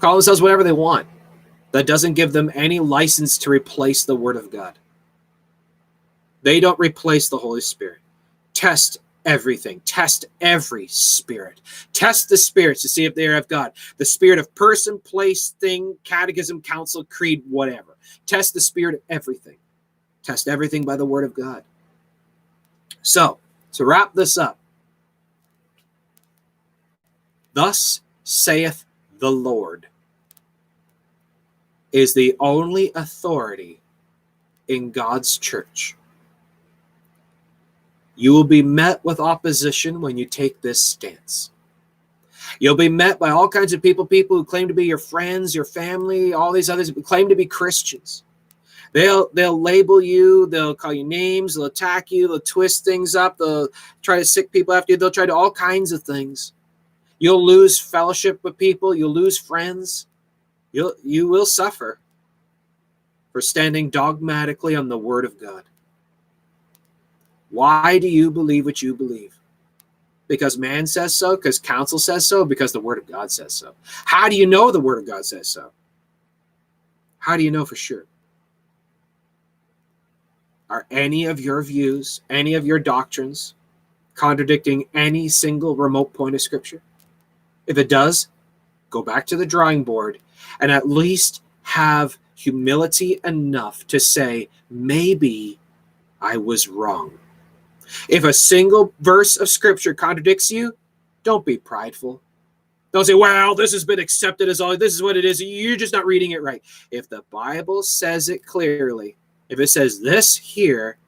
[0.00, 1.06] Call themselves whatever they want.
[1.72, 4.78] That doesn't give them any license to replace the word of God.
[6.42, 7.98] They don't replace the Holy Spirit.
[8.54, 9.80] Test everything.
[9.84, 11.60] Test every spirit.
[11.92, 13.72] Test the spirits to see if they are of God.
[13.96, 17.96] The spirit of person, place, thing, catechism, council, creed, whatever.
[18.26, 19.56] Test the spirit of everything.
[20.22, 21.64] Test everything by the word of God.
[23.02, 23.38] So,
[23.72, 24.58] to wrap this up,
[27.54, 28.84] thus saith
[29.18, 29.86] the Lord
[31.92, 33.80] is the only authority
[34.68, 35.96] in God's church.
[38.20, 41.52] You will be met with opposition when you take this stance.
[42.58, 45.54] You'll be met by all kinds of people, people who claim to be your friends,
[45.54, 48.24] your family, all these others who claim to be Christians.
[48.92, 53.38] They'll they'll label you, they'll call you names, they'll attack you, they'll twist things up,
[53.38, 53.68] they'll
[54.02, 56.52] try to sick people after you, they'll try to all kinds of things.
[57.18, 60.08] You'll lose fellowship with people, you'll lose friends.
[60.72, 62.00] You'll you will suffer
[63.32, 65.62] for standing dogmatically on the word of God.
[67.50, 69.36] Why do you believe what you believe?
[70.28, 73.74] Because man says so, because council says so, because the word of God says so.
[74.04, 75.72] How do you know the word of God says so?
[77.18, 78.06] How do you know for sure?
[80.70, 83.54] Are any of your views, any of your doctrines
[84.14, 86.80] contradicting any single remote point of scripture?
[87.66, 88.28] If it does,
[88.88, 90.18] go back to the drawing board
[90.60, 95.58] and at least have humility enough to say, maybe
[96.20, 97.18] I was wrong.
[98.08, 100.76] If a single verse of scripture contradicts you,
[101.22, 102.22] don't be prideful.
[102.92, 105.40] Don't say, well, this has been accepted as all this is what it is.
[105.40, 106.62] You're just not reading it right.
[106.90, 109.16] If the Bible says it clearly,
[109.48, 110.98] if it says this here,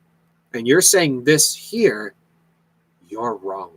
[0.54, 2.14] and you're saying this here,
[3.08, 3.72] you're wrong.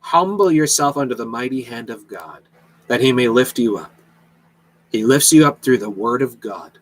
[0.00, 2.42] Humble yourself under the mighty hand of God,
[2.88, 3.92] that he may lift you up.
[4.90, 6.78] He lifts you up through the word of God.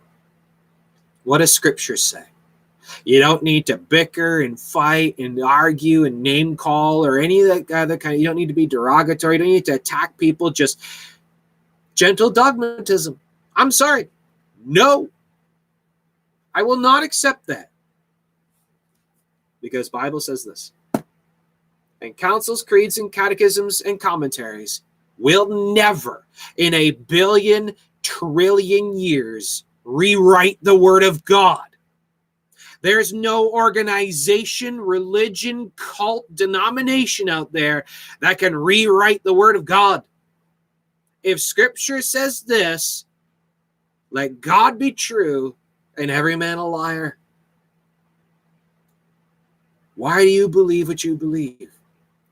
[1.24, 2.24] What does scripture say?
[3.08, 7.48] You don't need to bicker and fight and argue and name call or any of
[7.48, 8.14] that other kind.
[8.14, 9.36] Of, you don't need to be derogatory.
[9.36, 10.50] You don't need to attack people.
[10.50, 10.78] Just
[11.94, 13.18] gentle dogmatism.
[13.56, 14.10] I'm sorry.
[14.62, 15.08] No.
[16.54, 17.70] I will not accept that.
[19.62, 20.72] Because Bible says this.
[22.02, 24.82] And councils, creeds, and catechisms and commentaries
[25.16, 26.26] will never
[26.58, 31.67] in a billion trillion years rewrite the word of God.
[32.80, 37.84] There's no organization, religion, cult, denomination out there
[38.20, 40.04] that can rewrite the word of God.
[41.22, 43.04] If scripture says this,
[44.10, 45.56] let God be true
[45.96, 47.18] and every man a liar.
[49.96, 51.72] Why do you believe what you believe?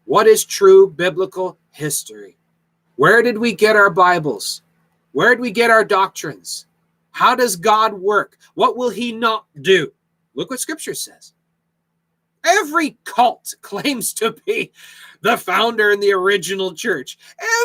[0.04, 2.36] What is true biblical history?
[2.94, 4.62] Where did we get our Bibles?
[5.10, 6.66] Where did we get our doctrines?
[7.10, 8.38] How does God work?
[8.54, 9.92] What will he not do?
[10.36, 11.32] Look what scripture says.
[12.44, 14.70] Every cult claims to be
[15.22, 17.18] the founder and the original church.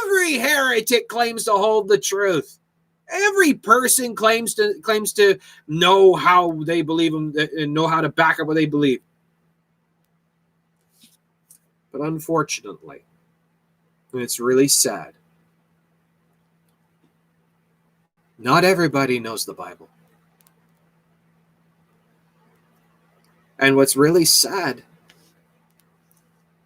[0.03, 2.57] Every heretic claims to hold the truth.
[3.09, 8.07] Every person claims to claims to know how they believe them and know how to
[8.07, 9.01] back up what they believe.
[11.91, 13.03] But unfortunately,
[14.13, 15.13] and it's really sad,
[18.37, 19.90] not everybody knows the Bible.
[23.61, 24.81] And what's really sad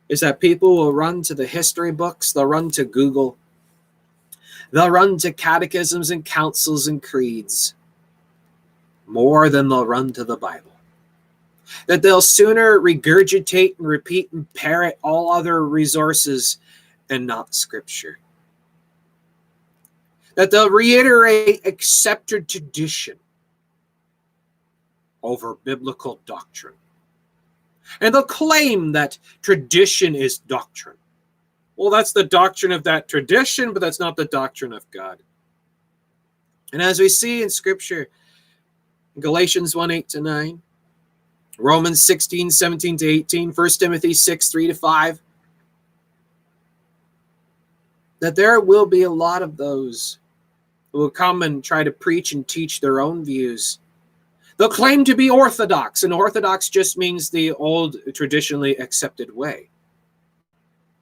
[0.08, 3.38] is that people will run to the history books, they'll run to Google,
[4.72, 7.76] they'll run to catechisms and councils and creeds
[9.08, 10.72] more than they'll run to the Bible.
[11.88, 16.60] That they'll sooner regurgitate and repeat and parrot all other resources
[17.10, 18.20] and not Scripture.
[20.36, 23.18] That they'll reiterate accepted tradition
[25.24, 26.76] over biblical doctrine.
[28.02, 30.98] And they'll claim that tradition is doctrine.
[31.76, 35.20] Well, that's the doctrine of that tradition, but that's not the doctrine of God.
[36.74, 38.10] And as we see in Scripture,
[39.20, 40.62] Galatians 1 8 to 9,
[41.58, 45.22] Romans 16 17 to 18, 1 Timothy 6 3 to 5,
[48.20, 50.20] that there will be a lot of those
[50.92, 53.80] who will come and try to preach and teach their own views
[54.58, 59.70] They'll claim to be orthodox, and orthodox just means the old traditionally accepted way.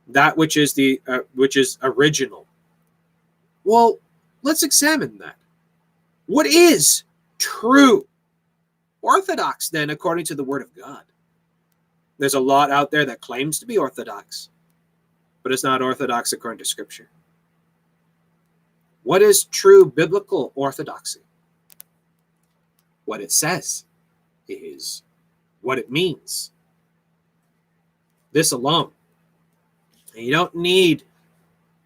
[0.07, 2.47] That which is the uh, which is original.
[3.63, 3.99] Well,
[4.41, 5.35] let's examine that.
[6.25, 7.03] What is
[7.37, 8.07] true
[9.01, 11.03] orthodox then according to the word of God?
[12.17, 14.49] There's a lot out there that claims to be orthodox,
[15.43, 17.09] but it's not orthodox according to scripture.
[19.03, 21.21] What is true biblical orthodoxy?
[23.05, 23.85] What it says
[24.47, 25.03] is
[25.61, 26.51] what it means.
[28.31, 28.91] This alone.
[30.15, 31.03] You don't need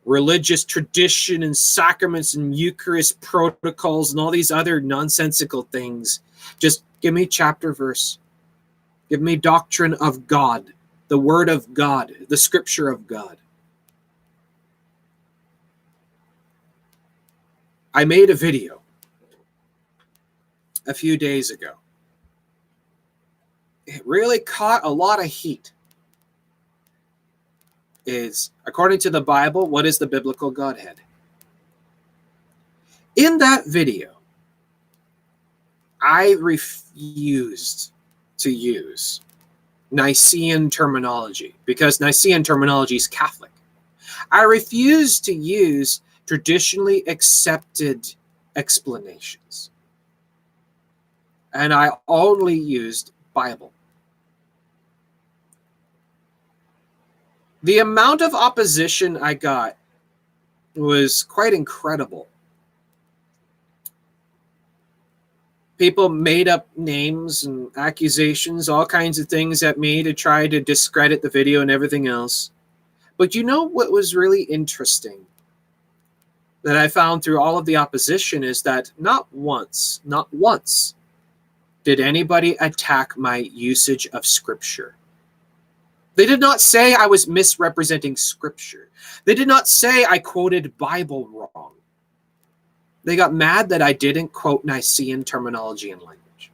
[0.06, 6.22] religious tradition and sacraments and Eucharist protocols and all these other nonsensical things.
[6.60, 8.18] Just give me chapter verse.
[9.10, 10.74] Give me doctrine of God,
[11.08, 13.38] the word of God, the scripture of God.
[17.94, 18.77] I made a video
[20.88, 21.74] a few days ago.
[23.86, 25.72] It really caught a lot of heat.
[28.06, 30.96] Is according to the Bible, what is the biblical Godhead?
[33.18, 34.14] In that video,
[36.02, 37.92] I refused
[38.38, 39.22] to use
[39.92, 43.52] Nicene terminology because Nicene terminology is Catholic.
[44.32, 48.14] I refuse to use traditionally accepted
[48.56, 49.72] explanations
[51.58, 53.74] and I only used Bible.
[57.64, 59.76] The amount of opposition I got
[60.76, 62.28] was quite incredible.
[65.80, 70.62] People made up names and accusations, all kinds of things at me to try to
[70.62, 72.52] discredit the video and everything else.
[73.18, 75.26] But you know what was really interesting
[76.62, 80.94] that I found through all of the opposition is that not once, not once
[81.88, 84.98] did anybody attack my usage of scripture.
[86.16, 88.90] They did not say I was misrepresenting scripture.
[89.24, 91.72] They did not say I quoted Bible wrong.
[93.06, 96.52] They got mad that I didn't quote Nicene terminology and language.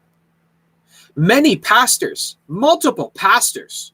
[1.16, 3.92] Many pastors, multiple pastors,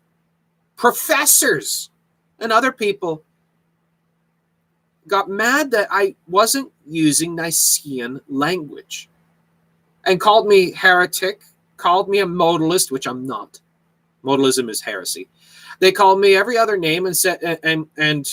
[0.76, 1.90] professors,
[2.40, 3.24] and other people
[5.08, 9.08] got mad that I wasn't using Nicene language
[10.10, 11.44] and called me heretic,
[11.78, 13.60] called me a modalist, which I'm not.
[14.24, 15.30] Modalism is heresy.
[15.80, 18.28] They called me every other name and said and and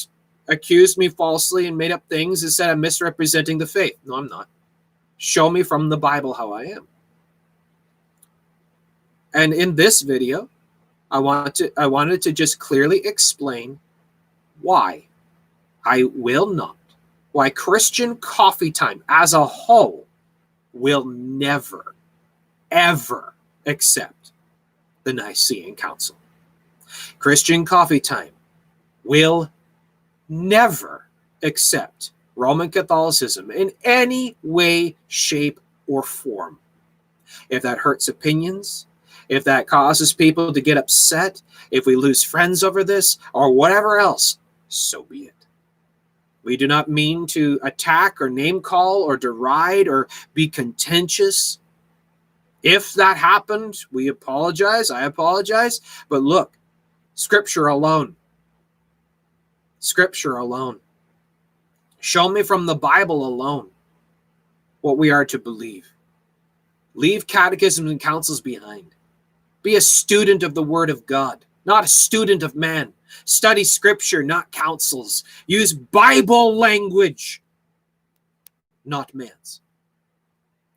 [0.49, 3.99] accused me falsely and made up things and said I'm misrepresenting the faith.
[4.05, 4.49] No, I'm not.
[5.19, 6.89] Show me from the Bible how I am.
[9.35, 10.49] And in this video,
[11.11, 13.79] I wanted to I wanted to just clearly explain
[14.63, 15.07] why
[15.85, 16.77] I will not,
[17.33, 20.06] why Christian coffee time as a whole
[20.77, 21.95] will never,
[22.71, 23.35] ever
[23.67, 24.33] accept
[25.05, 26.17] the Nicene Council.
[27.19, 28.31] Christian coffee time
[29.05, 29.51] will
[30.29, 31.09] never
[31.43, 36.59] accept Roman Catholicism in any way, shape, or form.
[37.49, 38.87] If that hurts opinions,
[39.29, 43.99] if that causes people to get upset, if we lose friends over this, or whatever
[43.99, 45.36] else, so be it.
[46.47, 51.59] We do not mean to attack or name call or deride or be contentious.
[52.63, 54.91] If that happened, we apologize.
[54.91, 55.81] I apologize.
[56.09, 56.57] But look,
[57.15, 58.17] scripture alone
[59.87, 60.81] Scripture alone.
[62.01, 63.69] Show me from the Bible alone
[64.81, 65.87] what we are to believe.
[66.95, 68.95] Leave catechisms and councils behind.
[69.63, 72.93] Be a student of the Word of God, not a student of man.
[73.25, 75.25] Study Scripture, not councils.
[75.47, 77.43] Use Bible language,
[78.85, 79.61] not man's.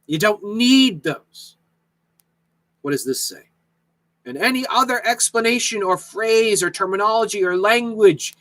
[0.08, 1.58] You don't need those.
[2.82, 3.50] What does this say?
[4.26, 8.36] And any other explanation or phrase or terminology or language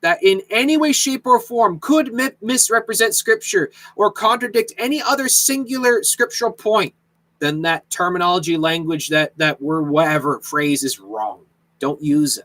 [0.00, 2.12] that in any way, shape, or form could
[2.42, 6.94] misrepresent scripture or contradict any other singular scriptural point,
[7.38, 11.40] then that terminology, language, that that word, whatever phrase is wrong.
[11.78, 12.44] Don't use it.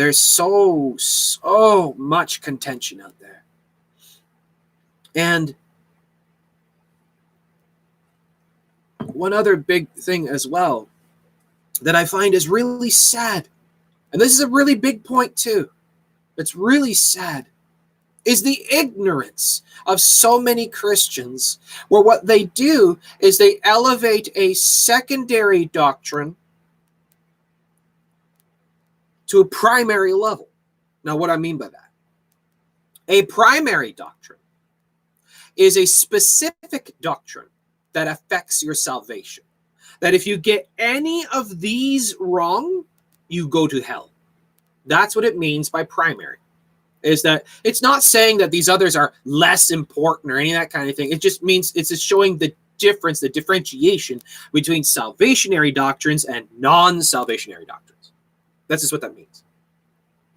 [0.00, 3.44] There's so, so much contention out there.
[5.14, 5.54] And
[9.12, 10.88] one other big thing as well
[11.82, 13.48] that I find is really sad,
[14.10, 15.68] and this is a really big point too.
[16.38, 17.44] It's really sad,
[18.24, 24.54] is the ignorance of so many Christians, where what they do is they elevate a
[24.54, 26.36] secondary doctrine
[29.30, 30.48] to a primary level.
[31.04, 31.90] Now, what I mean by that?
[33.08, 34.40] A primary doctrine
[35.56, 37.48] is a specific doctrine
[37.92, 39.44] that affects your salvation
[40.00, 42.84] that if you get any of these wrong,
[43.28, 44.10] you go to hell.
[44.86, 46.38] That's what it means by primary.
[47.02, 50.70] Is that it's not saying that these others are less important or any of that
[50.70, 51.12] kind of thing.
[51.12, 54.20] It just means it's just showing the difference, the differentiation
[54.52, 57.99] between salvationary doctrines and non-salvationary doctrines.
[58.70, 59.42] That's just what that means.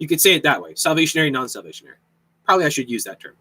[0.00, 1.98] You could say it that way: salvationary, non-salvationary.
[2.44, 3.34] Probably I should use that term.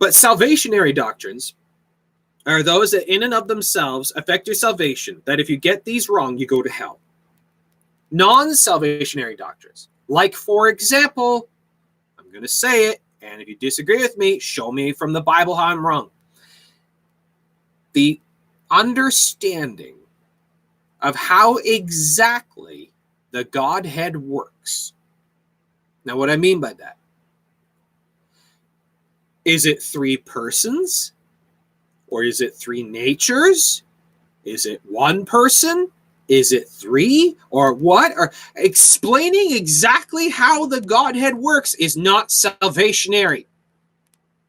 [0.00, 1.54] But salvationary doctrines
[2.46, 6.08] are those that in and of themselves affect your salvation, that if you get these
[6.08, 6.98] wrong, you go to hell.
[8.10, 11.48] Non salvationary doctrines, like, for example,
[12.18, 15.20] I'm going to say it, and if you disagree with me, show me from the
[15.20, 16.10] Bible how I'm wrong.
[17.92, 18.20] The
[18.70, 19.96] understanding
[21.02, 22.92] of how exactly
[23.30, 24.92] the Godhead works.
[26.04, 26.96] Now, what I mean by that
[29.48, 31.12] is it three persons?
[32.08, 33.82] Or is it three natures?
[34.44, 35.90] Is it one person?
[36.28, 37.34] Is it three?
[37.50, 38.12] Or what?
[38.16, 43.46] Or explaining exactly how the Godhead works is not salvationary.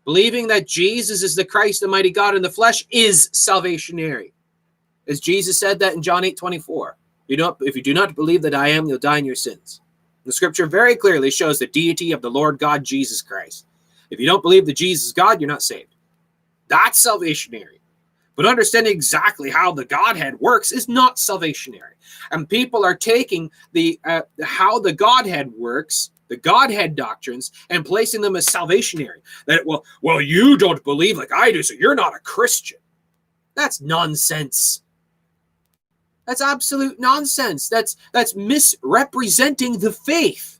[0.03, 4.33] Believing that Jesus is the Christ, the mighty God in the flesh, is salvationary.
[5.07, 6.97] As Jesus said that in John 8 24.
[7.29, 9.81] If you do not believe that I am, you'll die in your sins.
[10.25, 13.65] The scripture very clearly shows the deity of the Lord God Jesus Christ.
[14.09, 15.95] If you don't believe that Jesus is God, you're not saved.
[16.67, 17.79] That's salvationary.
[18.35, 21.95] But understanding exactly how the Godhead works is not salvationary.
[22.31, 28.21] And people are taking the uh, how the Godhead works, the Godhead doctrines, and placing
[28.21, 29.21] them as salvationary.
[29.45, 32.77] That well, well, you don't believe like I do, so you're not a Christian.
[33.55, 34.83] That's nonsense.
[36.29, 37.69] That's absolute nonsense.
[37.69, 40.59] That's that's misrepresenting the faith.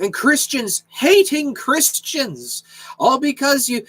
[0.00, 2.64] and Christians hating Christians,
[2.98, 3.84] all because you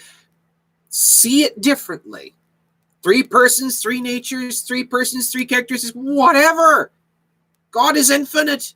[0.90, 2.34] see it differently.
[3.02, 6.92] Three persons, three natures, three persons, three characters, whatever.
[7.70, 8.74] God is infinite.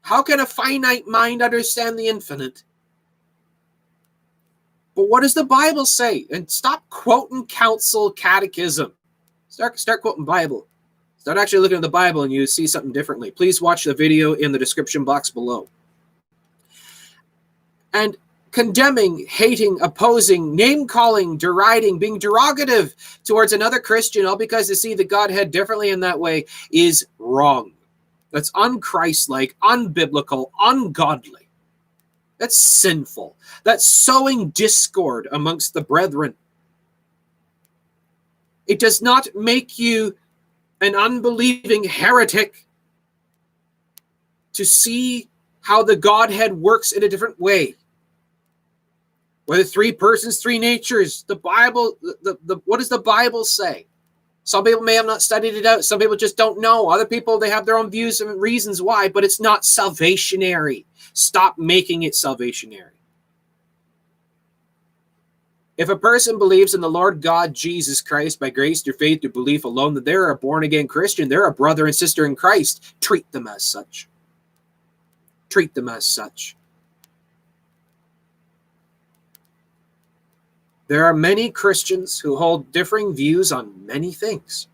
[0.00, 2.64] How can a finite mind understand the infinite?
[4.94, 6.26] But what does the Bible say?
[6.32, 8.95] And stop quoting council catechism.
[9.56, 10.66] Start start quoting Bible.
[11.16, 13.30] Start actually looking at the Bible and you see something differently.
[13.30, 15.66] Please watch the video in the description box below.
[17.94, 18.18] And
[18.50, 22.92] condemning, hating, opposing, name calling, deriding, being derogative
[23.24, 27.72] towards another Christian all because they see the Godhead differently in that way is wrong.
[28.32, 31.48] That's unchristlike, unbiblical, ungodly.
[32.36, 33.38] That's sinful.
[33.64, 36.34] That's sowing discord amongst the brethren.
[38.66, 40.16] It does not make you
[40.80, 42.66] an unbelieving heretic
[44.52, 45.28] to see
[45.60, 47.74] how the Godhead works in a different way.
[49.46, 53.86] Whether three persons, three natures, the Bible, the, the, the, what does the Bible say?
[54.42, 55.84] Some people may have not studied it out.
[55.84, 56.88] Some people just don't know.
[56.88, 60.86] Other people, they have their own views and reasons why, but it's not salvationary.
[61.14, 62.95] Stop making it salvationary.
[65.76, 69.32] If a person believes in the Lord God Jesus Christ by grace through faith through
[69.32, 72.94] belief alone, that they're a born again Christian, they're a brother and sister in Christ,
[73.00, 74.08] treat them as such.
[75.50, 76.56] Treat them as such.
[80.88, 84.68] There are many Christians who hold differing views on many things.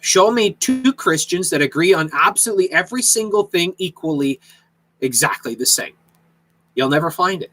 [0.00, 4.40] Show me two Christians that agree on absolutely every single thing equally,
[5.00, 5.94] exactly the same.
[6.74, 7.52] You'll never find it.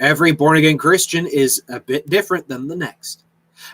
[0.00, 3.24] Every born again Christian is a bit different than the next.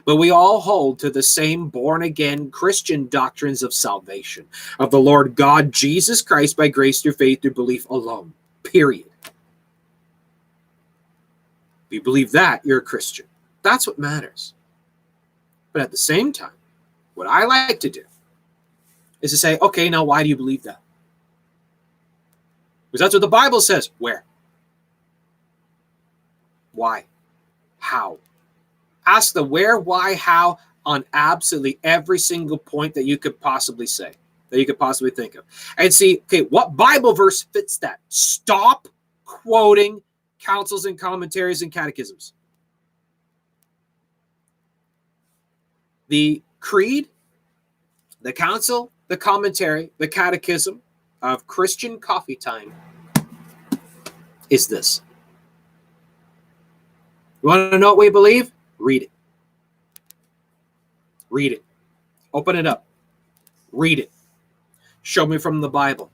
[0.04, 4.46] But we all hold to the same born again Christian doctrines of salvation,
[4.78, 8.32] of the Lord God Jesus Christ by grace through faith through belief alone.
[8.62, 9.32] Period If
[11.90, 13.26] you believe that, you're a Christian.
[13.62, 14.54] That's what matters.
[15.72, 16.50] But at the same time,
[17.14, 18.04] what I like to do
[19.20, 20.80] is to say, okay, now why do you believe that?
[22.90, 23.90] Because that's what the Bible says.
[23.98, 24.24] Where?
[26.74, 27.06] Why?
[27.78, 28.18] How?
[29.06, 34.12] Ask the where, why, how on absolutely every single point that you could possibly say,
[34.50, 35.44] that you could possibly think of.
[35.78, 38.00] And see, okay, what Bible verse fits that?
[38.08, 38.88] Stop
[39.24, 40.02] quoting
[40.38, 42.34] councils and commentaries and catechisms.
[46.08, 47.08] The creed,
[48.20, 50.82] the council, the commentary, the catechism
[51.22, 52.74] of Christian coffee time
[54.50, 55.00] is this.
[57.44, 58.52] You want to know what we believe?
[58.78, 59.10] Read it.
[61.28, 61.62] Read it.
[62.32, 62.86] Open it up.
[63.70, 64.10] Read it.
[65.02, 66.10] Show me from the Bible.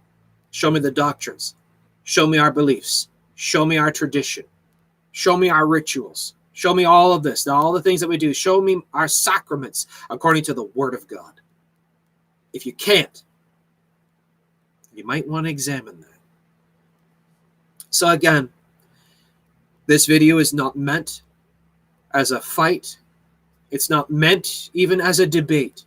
[0.51, 1.55] Show me the doctrines.
[2.03, 3.11] Show me our beliefs.
[3.37, 4.45] Show me our tradition.
[5.13, 6.35] Show me our rituals.
[6.53, 8.35] Show me all of this, all the things that we do.
[8.35, 11.41] Show me our sacraments according to the Word of God.
[12.53, 13.23] If you can't,
[14.93, 16.19] you might want to examine that.
[17.91, 18.51] So, again,
[19.91, 21.23] this video is not meant
[22.15, 22.97] as a fight,
[23.73, 25.85] it's not meant even as a debate.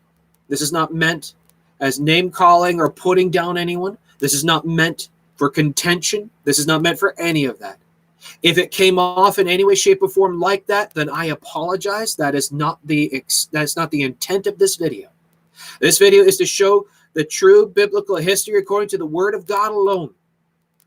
[0.49, 1.35] This is not meant
[1.79, 3.97] as name calling or putting down anyone.
[4.19, 6.29] This is not meant for contention.
[6.43, 7.79] This is not meant for any of that.
[8.41, 12.13] If it came off in any way, shape, or form like that, then I apologize.
[12.17, 13.23] That is not the
[13.53, 15.11] that's not the intent of this video.
[15.79, 19.71] This video is to show the true biblical history according to the Word of God
[19.71, 20.13] alone.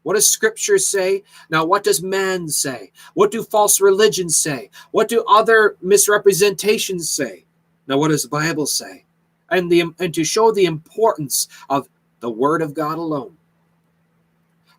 [0.06, 1.24] What does Scripture say?
[1.50, 2.92] Now, what does man say?
[3.14, 4.70] What do false religions say?
[4.92, 7.44] What do other misrepresentations say?
[7.88, 9.04] Now, what does the Bible say?
[9.50, 11.88] And the and to show the importance of
[12.20, 13.36] the Word of God alone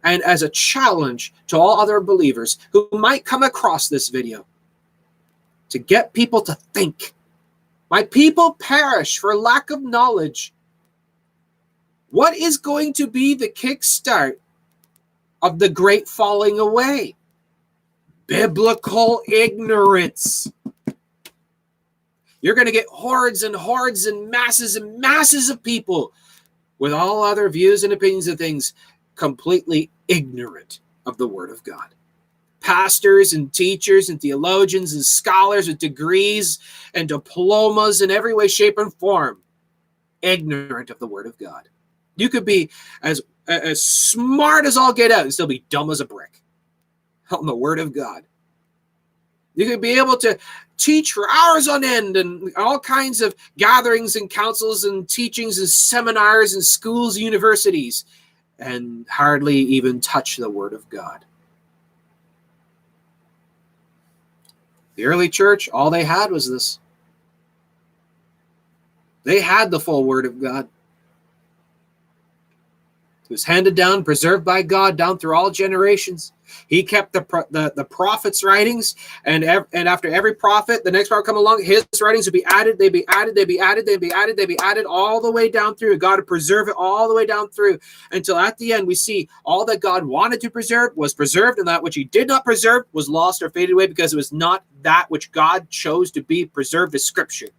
[0.01, 4.45] and as a challenge to all other believers who might come across this video
[5.67, 7.13] to get people to think.
[7.91, 10.53] My people perish for lack of knowledge.
[12.11, 14.37] What is going to be the kickstart
[15.41, 17.15] of the great falling away?
[18.25, 20.51] Biblical ignorance.
[22.41, 26.13] You're going to get hordes and hordes and masses and masses of people
[26.79, 28.73] with all other views and opinions of things
[29.15, 31.95] completely ignorant of the Word of God.
[32.61, 36.59] Pastors and teachers and theologians and scholars with degrees
[36.93, 39.41] and diplomas in every way, shape, and form,
[40.21, 41.69] ignorant of the Word of God.
[42.15, 42.69] You could be
[43.01, 46.41] as as smart as all get out and still be dumb as a brick
[47.31, 48.23] on the Word of God.
[49.55, 50.37] You could be able to
[50.77, 55.67] teach for hours on end and all kinds of gatherings and councils and teachings and
[55.67, 58.05] seminars and schools, and universities,
[58.59, 61.25] and hardly even touch the Word of God.
[64.95, 66.79] The early church, all they had was this.
[69.23, 70.67] They had the full Word of God.
[73.29, 76.31] It was handed down, preserved by God down through all generations.
[76.67, 78.95] He kept the the, the prophets' writings,
[79.25, 82.45] and ev- and after every prophet, the next prophet come along, his writings would be
[82.45, 82.79] added.
[82.79, 83.35] They'd be added.
[83.35, 83.85] They'd be added.
[83.85, 84.37] They'd be added.
[84.37, 85.97] They'd be added all the way down through.
[85.97, 87.79] God would preserve it all the way down through
[88.11, 91.67] until at the end we see all that God wanted to preserve was preserved, and
[91.67, 94.63] that which He did not preserve was lost or faded away because it was not
[94.83, 97.49] that which God chose to be preserved as Scripture.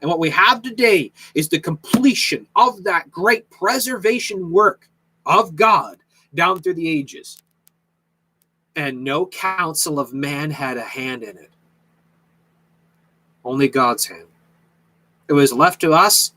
[0.00, 4.88] And what we have today is the completion of that great preservation work
[5.24, 5.96] of God
[6.34, 7.42] down through the ages.
[8.76, 11.50] And no counsel of man had a hand in it,
[13.44, 14.26] only God's hand.
[15.28, 16.32] It was left to us.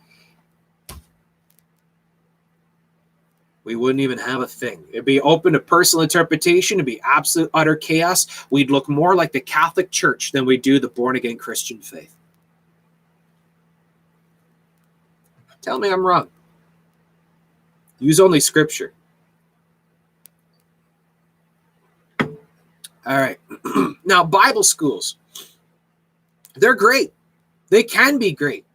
[3.64, 4.82] We wouldn't even have a thing.
[4.92, 6.78] It'd be open to personal interpretation.
[6.78, 8.46] It'd be absolute utter chaos.
[8.50, 12.17] We'd look more like the Catholic Church than we do the born again Christian faith.
[15.68, 16.30] Tell me I'm wrong.
[18.00, 18.94] Use only scripture.
[22.22, 22.30] All
[23.06, 23.38] right.
[24.06, 25.18] now, Bible schools,
[26.56, 27.12] they're great.
[27.68, 28.66] They can be great.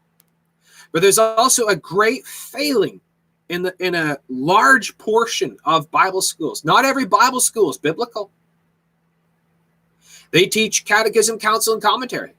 [0.93, 3.01] But there's also a great failing
[3.49, 6.63] in the in a large portion of Bible schools.
[6.63, 8.31] Not every Bible school is biblical.
[10.31, 12.35] They teach catechism, council, and commentary.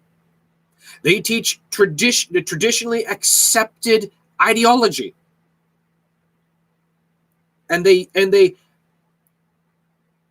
[1.02, 4.12] They teach tradition, the traditionally accepted
[4.48, 5.16] ideology.
[7.70, 8.56] And they and they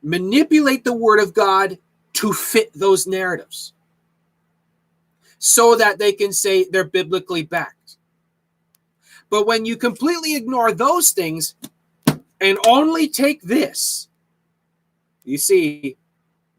[0.03, 1.79] manipulate the word of god
[2.13, 3.73] to fit those narratives
[5.39, 7.97] so that they can say they're biblically backed.
[9.31, 11.55] But when you completely ignore those things
[12.41, 14.09] and only take this
[15.25, 15.97] you see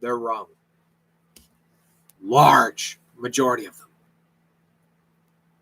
[0.02, 0.48] they're wrong.
[2.22, 3.83] Large majority of them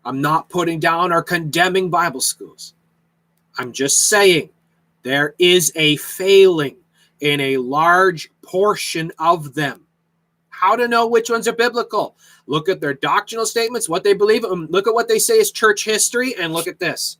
[0.04, 2.74] I'm not putting down or condemning Bible schools.
[3.58, 4.50] I'm just saying
[5.02, 6.76] there is a failing
[7.20, 9.86] in a large portion of them.
[10.48, 12.16] How to know which ones are biblical?
[12.46, 15.52] Look at their doctrinal statements, what they believe, and look at what they say is
[15.52, 17.18] church history, and look at this.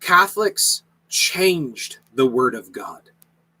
[0.00, 3.10] Catholics changed the Word of God.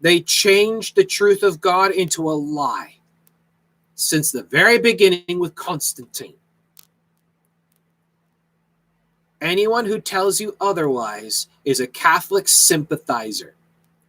[0.00, 2.97] They changed the truth of God into a lie
[3.98, 6.34] since the very beginning with Constantine.
[9.40, 13.56] Anyone who tells you otherwise is a Catholic sympathizer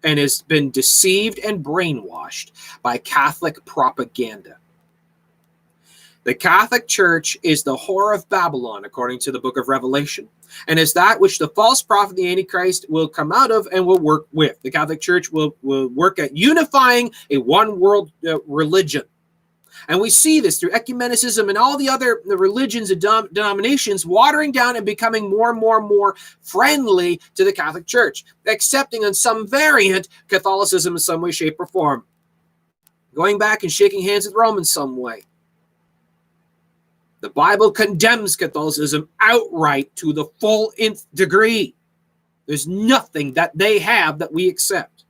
[0.03, 2.51] and has been deceived and brainwashed
[2.83, 4.57] by Catholic propaganda.
[6.23, 10.29] The Catholic Church is the whore of Babylon, according to the book of Revelation,
[10.67, 13.99] and is that which the false prophet, the Antichrist, will come out of and will
[13.99, 14.61] work with.
[14.61, 19.03] The Catholic Church will, will work at unifying a one world uh, religion
[19.87, 24.05] and we see this through ecumenicism and all the other the religions and dom- denominations
[24.05, 29.05] watering down and becoming more and more and more friendly to the Catholic Church, accepting
[29.05, 32.05] on some variant Catholicism in some way, shape, or form.
[33.13, 35.23] Going back and shaking hands with Rome in some way.
[37.21, 41.75] The Bible condemns Catholicism outright to the full nth degree.
[42.45, 45.03] There's nothing that they have that we accept.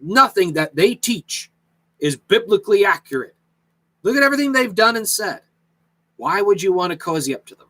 [0.00, 1.50] Nothing that they teach
[1.98, 3.36] is biblically accurate.
[4.08, 5.40] Look at everything they've done and said.
[6.16, 7.66] Why would you want to cozy up to them?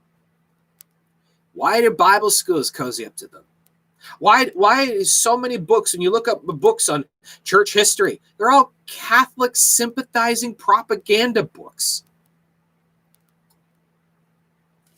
[1.52, 3.42] Why do Bible schools cozy up to them?
[4.20, 7.06] Why why is so many books when you look up books on
[7.42, 12.04] church history, they're all Catholic sympathizing propaganda books.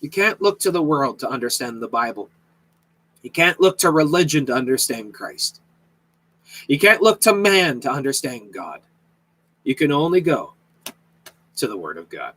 [0.02, 2.28] You can't look to the world to understand the Bible.
[3.22, 5.62] You can't look to religion to understand Christ.
[6.68, 8.82] You can't look to man to understand God.
[9.64, 10.52] You can only go
[11.60, 12.34] to the Word of God.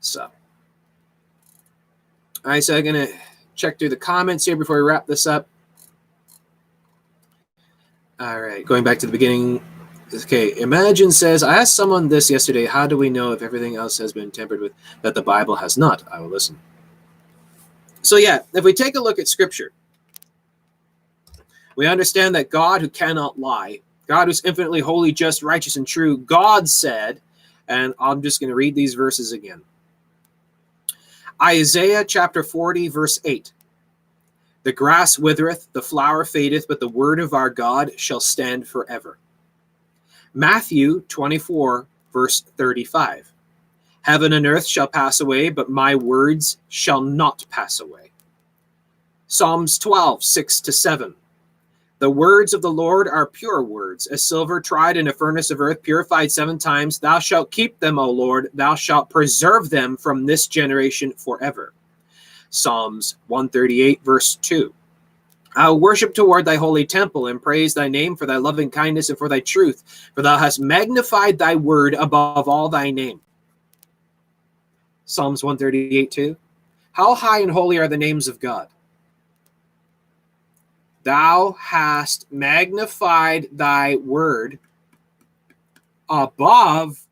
[0.00, 0.30] So, all
[2.44, 3.12] right, so I'm going to
[3.54, 5.46] check through the comments here before we wrap this up.
[8.18, 9.62] All right, going back to the beginning.
[10.12, 12.66] Okay, Imagine says, I asked someone this yesterday.
[12.66, 15.78] How do we know if everything else has been tempered with that the Bible has
[15.78, 16.02] not?
[16.12, 16.58] I will listen.
[18.02, 19.72] So, yeah, if we take a look at Scripture,
[21.76, 23.80] we understand that God, who cannot lie,
[24.12, 27.22] God who's infinitely holy, just, righteous, and true, God said,
[27.68, 29.62] and I'm just going to read these verses again.
[31.42, 33.54] Isaiah chapter 40, verse 8.
[34.64, 39.16] The grass withereth, the flower fadeth, but the word of our God shall stand forever.
[40.34, 43.32] Matthew 24, verse 35.
[44.02, 48.12] Heaven and earth shall pass away, but my words shall not pass away.
[49.26, 51.14] Psalms 12, 6 to 7.
[52.02, 55.60] The words of the Lord are pure words, as silver tried in a furnace of
[55.60, 56.98] earth, purified seven times.
[56.98, 58.50] Thou shalt keep them, O Lord.
[58.54, 61.74] Thou shalt preserve them from this generation forever.
[62.50, 64.74] Psalms 138, verse 2.
[65.54, 69.08] I will worship toward thy holy temple and praise thy name for thy loving kindness
[69.08, 73.20] and for thy truth, for thou hast magnified thy word above all thy name.
[75.04, 76.36] Psalms 138 2.
[76.90, 78.71] How high and holy are the names of God?
[81.02, 84.58] Thou hast magnified thy word
[86.08, 87.06] above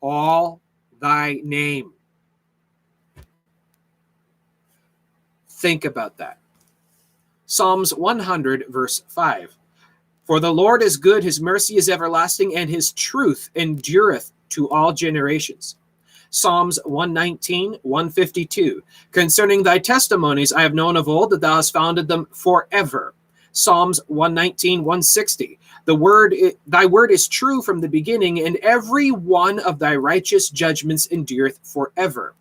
[0.00, 0.60] all
[1.00, 1.92] thy name.
[5.48, 6.38] Think about that.
[7.46, 9.56] Psalms 100, verse 5.
[10.26, 14.92] For the Lord is good, his mercy is everlasting, and his truth endureth to all
[14.92, 15.76] generations.
[16.34, 18.82] Psalms 119, 152.
[19.12, 23.14] Concerning thy testimonies, I have known of old that thou hast founded them forever.
[23.52, 25.60] Psalms 119, 160.
[25.84, 26.34] The word,
[26.66, 31.60] thy word is true from the beginning, and every one of thy righteous judgments endureth
[31.62, 32.34] forever.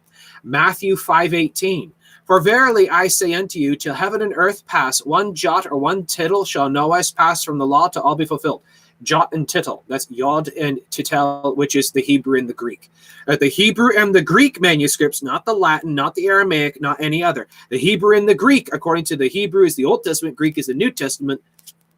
[0.44, 1.94] Matthew 5, 18.
[2.26, 6.07] For verily I say unto you, till heaven and earth pass, one jot or one
[6.07, 8.64] tittle shall no wise pass from the law to all be fulfilled
[9.04, 9.84] jot and tittle.
[9.88, 12.90] That's yod and tittle, which is the Hebrew and the Greek.
[13.28, 17.24] Uh, the Hebrew and the Greek manuscripts, not the Latin, not the Aramaic, not any
[17.24, 17.48] other.
[17.70, 20.68] The Hebrew and the Greek, according to the Hebrew, is the Old Testament, Greek is
[20.68, 21.42] the New Testament.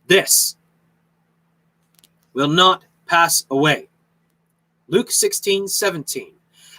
[0.07, 0.55] This
[2.33, 3.89] will not pass away.
[4.87, 6.33] Luke 16, 17.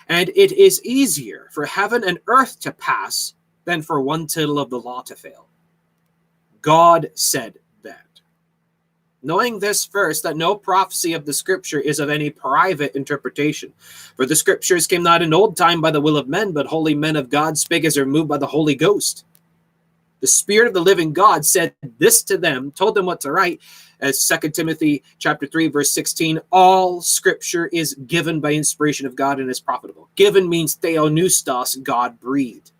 [0.09, 3.35] And it is easier for heaven and earth to pass
[3.65, 5.49] than for one tittle of the law to fail.
[6.63, 7.59] God said
[9.27, 13.73] knowing this first, that no prophecy of the scripture is of any private interpretation.
[14.17, 16.95] For the scriptures came not in old time by the will of men, but holy
[16.95, 19.25] men of God spake as are moved by the Holy Ghost.
[20.21, 23.61] The Spirit of the living God said this to them, told them what to write,
[24.01, 29.41] as Second Timothy chapter 3, verse 16, all scripture is given by inspiration of God
[29.41, 30.09] and is profitable.
[30.17, 32.73] Given means theopneustos, God breathed.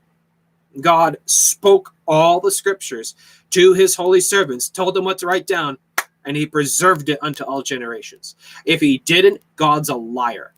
[0.81, 3.15] God spoke all the scriptures
[3.51, 5.79] to his holy servants, told them what to write down,
[6.27, 8.35] and he preserved it unto all generations.
[8.65, 10.53] If he didn't, God's a liar.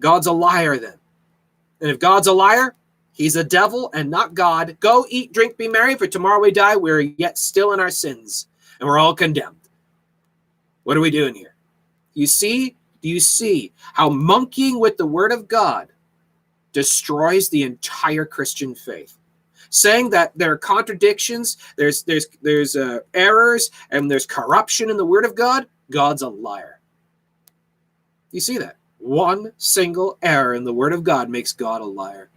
[0.00, 0.96] God's a liar then.
[1.80, 2.74] And if God's a liar,
[3.12, 4.76] he's a devil and not God.
[4.80, 6.76] Go eat, drink, be merry, for tomorrow we die.
[6.76, 8.48] We're yet still in our sins,
[8.80, 9.56] and we're all condemned.
[10.84, 11.54] What are we doing here?
[12.14, 15.88] You see, do you see how monkeying with the word of God
[16.72, 19.16] destroys the entire Christian faith?
[19.70, 25.06] Saying that there are contradictions, there's there's there's uh, errors, and there's corruption in the
[25.06, 26.80] Word of God, God's a liar.
[28.30, 28.76] You see that?
[28.98, 32.29] One single error in the Word of God makes God a liar.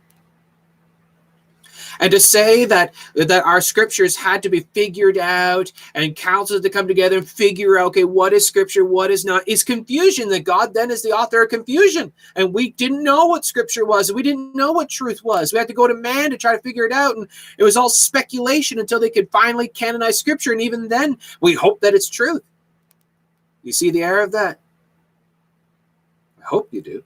[1.99, 6.70] And to say that that our scriptures had to be figured out and councils to
[6.70, 10.30] come together and figure out, okay, what is scripture, what is not, is confusion.
[10.30, 12.11] That God then is the author of confusion.
[12.36, 14.11] And we didn't know what scripture was.
[14.11, 15.53] We didn't know what truth was.
[15.53, 17.15] We had to go to man to try to figure it out.
[17.15, 20.52] And it was all speculation until they could finally canonize scripture.
[20.52, 22.41] And even then, we hope that it's truth.
[23.64, 24.60] You see the error of that?
[26.41, 27.03] I hope you do.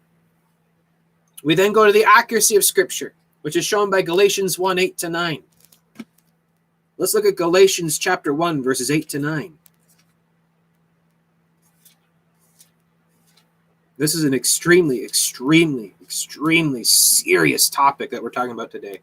[1.43, 4.97] We then go to the accuracy of scripture which is shown by Galatians 1 8
[4.97, 5.43] to 9.
[6.97, 9.57] Let's look at Galatians chapter 1, verses 8 to 9.
[13.97, 19.01] This is an extremely, extremely, extremely serious topic that we're talking about today.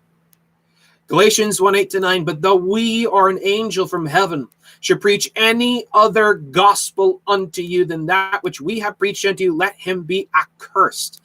[1.06, 2.24] Galatians 1 8 to 9.
[2.24, 4.48] But though we or an angel from heaven
[4.80, 9.54] should preach any other gospel unto you than that which we have preached unto you,
[9.54, 11.22] let him be accursed.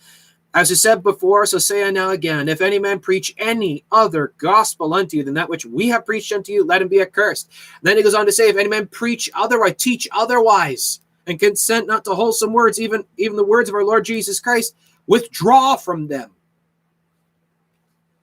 [0.53, 4.33] As I said before, so say I now again, if any man preach any other
[4.39, 7.51] gospel unto you than that which we have preached unto you, let him be accursed.
[7.83, 11.85] then he goes on to say, if any man preach otherwise, teach otherwise, and consent
[11.85, 16.07] not to wholesome words, even, even the words of our Lord Jesus Christ, withdraw from
[16.07, 16.31] them.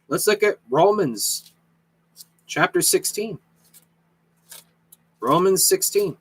[0.08, 1.52] Let's look at Romans
[2.46, 3.38] chapter 16.
[5.20, 6.16] Romans 16.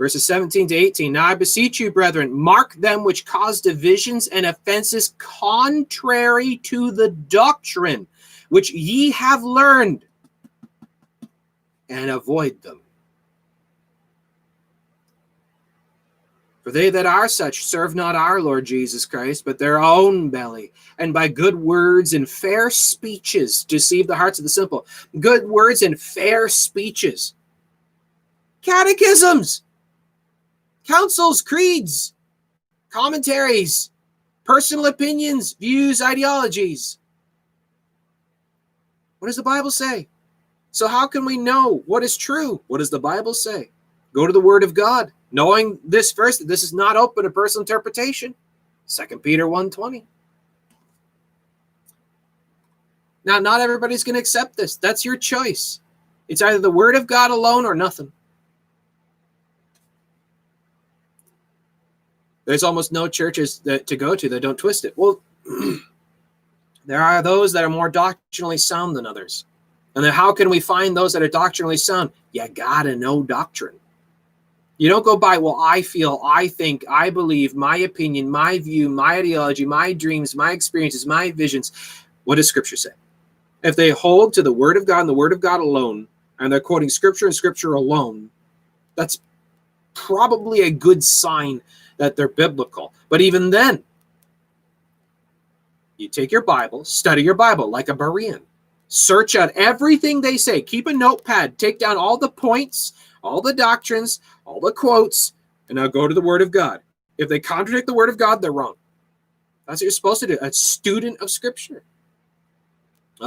[0.00, 1.12] Verses 17 to 18.
[1.12, 7.10] Now I beseech you, brethren, mark them which cause divisions and offenses contrary to the
[7.10, 8.06] doctrine
[8.48, 10.06] which ye have learned,
[11.90, 12.80] and avoid them.
[16.62, 20.72] For they that are such serve not our Lord Jesus Christ, but their own belly,
[20.98, 24.86] and by good words and fair speeches deceive the hearts of the simple.
[25.20, 27.34] Good words and fair speeches
[28.62, 29.62] Catechisms,
[30.90, 32.14] councils, creeds,
[32.90, 33.90] commentaries,
[34.44, 36.98] personal opinions, views, ideologies.
[39.20, 40.08] What does the Bible say?
[40.72, 42.62] So, how can we know what is true?
[42.66, 43.70] What does the Bible say?
[44.12, 47.62] Go to the Word of God, knowing this first, this is not open to personal
[47.62, 48.34] interpretation.
[48.86, 50.04] Second Peter 1:20.
[53.24, 54.76] Now, not everybody's going to accept this.
[54.76, 55.80] That's your choice.
[56.28, 58.10] It's either the Word of God alone or nothing.
[62.50, 64.92] There's almost no churches that to go to that don't twist it.
[64.96, 65.20] Well,
[66.84, 69.44] there are those that are more doctrinally sound than others.
[69.94, 72.10] And then how can we find those that are doctrinally sound?
[72.32, 73.78] You gotta know doctrine.
[74.78, 78.88] You don't go by, well, I feel, I think, I believe, my opinion, my view,
[78.88, 81.70] my ideology, my dreams, my experiences, my visions.
[82.24, 82.90] What does scripture say?
[83.62, 86.08] If they hold to the word of God and the word of God alone,
[86.40, 88.28] and they're quoting scripture and scripture alone,
[88.96, 89.20] that's
[89.94, 91.60] probably a good sign
[92.00, 92.94] that they're biblical.
[93.10, 93.84] But even then,
[95.98, 98.40] you take your Bible, study your Bible like a Berean.
[98.88, 100.62] Search out everything they say.
[100.62, 101.58] Keep a notepad.
[101.58, 105.34] Take down all the points, all the doctrines, all the quotes,
[105.68, 106.80] and now go to the Word of God.
[107.18, 108.76] If they contradict the Word of God, they're wrong.
[109.68, 110.38] That's what you're supposed to do.
[110.40, 111.84] A student of Scripture.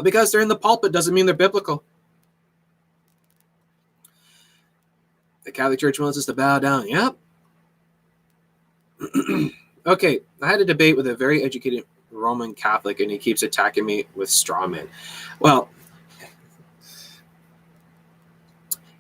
[0.01, 1.83] Because they're in the pulpit doesn't mean they're biblical.
[5.43, 6.87] The Catholic Church wants us to bow down.
[6.87, 7.17] Yep.
[9.85, 13.85] okay, I had a debate with a very educated Roman Catholic, and he keeps attacking
[13.85, 14.87] me with straw men.
[15.39, 15.69] Well,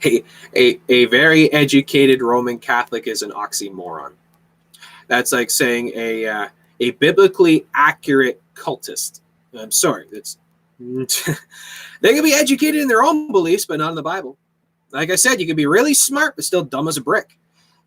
[0.03, 0.23] a,
[0.55, 4.13] a, a very educated Roman Catholic is an oxymoron.
[5.07, 6.47] That's like saying a uh,
[6.79, 9.21] a biblically accurate cultist.
[9.57, 10.37] I'm sorry, that's
[10.79, 14.37] they can be educated in their own beliefs, but not in the Bible.
[14.91, 17.37] Like I said, you can be really smart, but still dumb as a brick.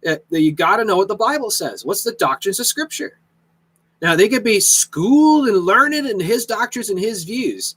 [0.07, 1.85] Uh, you got to know what the Bible says.
[1.85, 3.19] What's the doctrines of Scripture?
[4.01, 7.77] Now they could be schooled and learned in his doctrines and his views.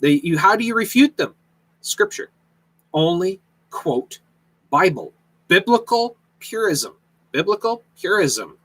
[0.00, 1.34] They, you, how do you refute them?
[1.80, 2.30] Scripture.
[2.94, 3.40] Only
[3.70, 4.20] quote
[4.70, 5.12] Bible.
[5.48, 6.94] Biblical purism.
[7.32, 8.56] Biblical purism.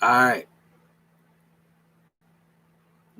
[0.00, 0.48] All right.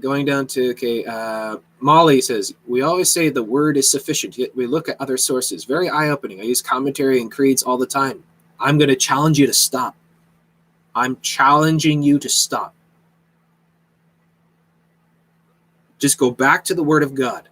[0.02, 4.36] Going down to okay, uh, Molly says we always say the word is sufficient.
[4.36, 5.64] Yet we look at other sources.
[5.64, 6.40] Very eye-opening.
[6.40, 8.24] I use commentary and creeds all the time.
[8.58, 9.94] I'm going to challenge you to stop.
[10.94, 12.74] I'm challenging you to stop.
[15.98, 17.48] Just go back to the Word of God.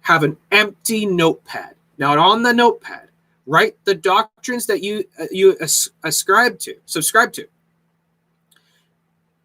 [0.00, 1.74] Have an empty notepad.
[1.98, 3.10] Now, on the notepad,
[3.46, 7.46] write the doctrines that you uh, you as- ascribe to, subscribe to.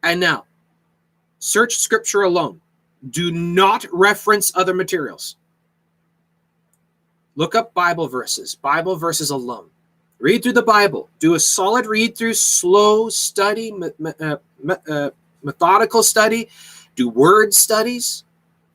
[0.01, 0.46] And now,
[1.47, 2.59] search Scripture alone.
[3.09, 5.37] Do not reference other materials.
[7.35, 9.69] Look up Bible verses, Bible verses alone.
[10.19, 11.09] Read through the Bible.
[11.19, 13.71] Do a solid read through, slow study,
[14.19, 14.37] uh,
[14.89, 15.09] uh,
[15.43, 16.49] methodical study.
[16.95, 18.23] Do word studies.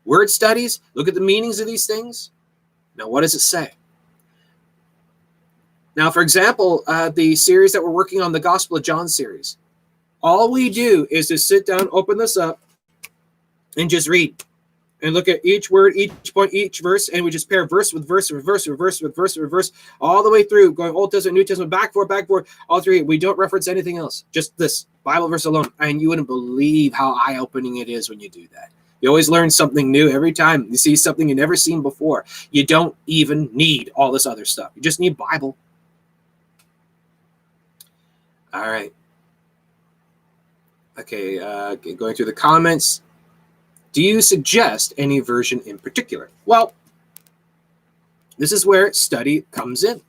[0.04, 0.80] Word studies.
[0.94, 2.30] Look at the meanings of these things.
[2.96, 3.72] Now, what does it say?
[5.96, 9.58] Now, for example, uh, the series that we're working on, the Gospel of John series,
[10.22, 12.60] all we do is to sit down, open this up,
[13.76, 14.34] and just read
[15.02, 18.06] and look at each word, each point, each verse, and we just pair verse with
[18.06, 21.10] verse, with verse, with verse, with verse, with verse, all the way through, going Old
[21.10, 23.02] Testament, New Testament, back, forth, back, forth, all three.
[23.02, 25.72] We don't reference anything else, just this Bible verse alone.
[25.80, 28.70] And you wouldn't believe how eye opening it is when you do that.
[29.00, 32.24] You always learn something new every time you see something you never seen before.
[32.52, 34.70] You don't even need all this other stuff.
[34.76, 35.56] You just need Bible.
[38.54, 38.92] All right.
[41.02, 43.02] Okay, uh, going through the comments.
[43.92, 46.30] Do you suggest any version in particular?
[46.46, 46.74] Well,
[48.38, 50.00] this is where study comes in.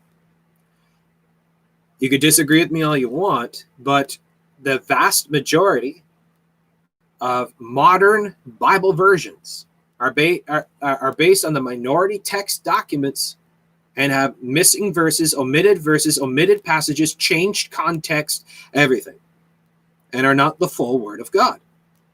[1.98, 4.18] You could disagree with me all you want, but
[4.62, 6.04] the vast majority
[7.20, 9.66] of modern Bible versions
[10.00, 13.38] are, ba- are, are based on the minority text documents
[13.96, 19.16] and have missing verses, omitted verses, omitted passages, changed context, everything,
[20.14, 21.60] and are not the full Word of God.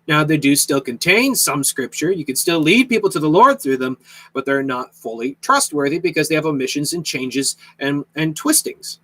[0.08, 2.12] Now, they do still contain some scripture.
[2.12, 3.98] You can still lead people to the Lord through them,
[4.34, 9.02] but they're not fully trustworthy because they have omissions and changes and, and twistings,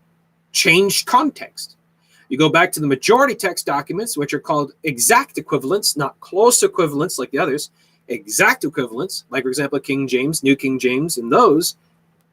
[0.51, 1.77] changed context.
[2.29, 6.63] You go back to the majority text documents, which are called exact equivalents, not close
[6.63, 7.69] equivalents like the others,
[8.07, 11.75] exact equivalents, like, for example, King James, New King James, and those.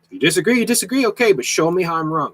[0.04, 2.32] If you disagree, you disagree, okay, but show me how I'm wrong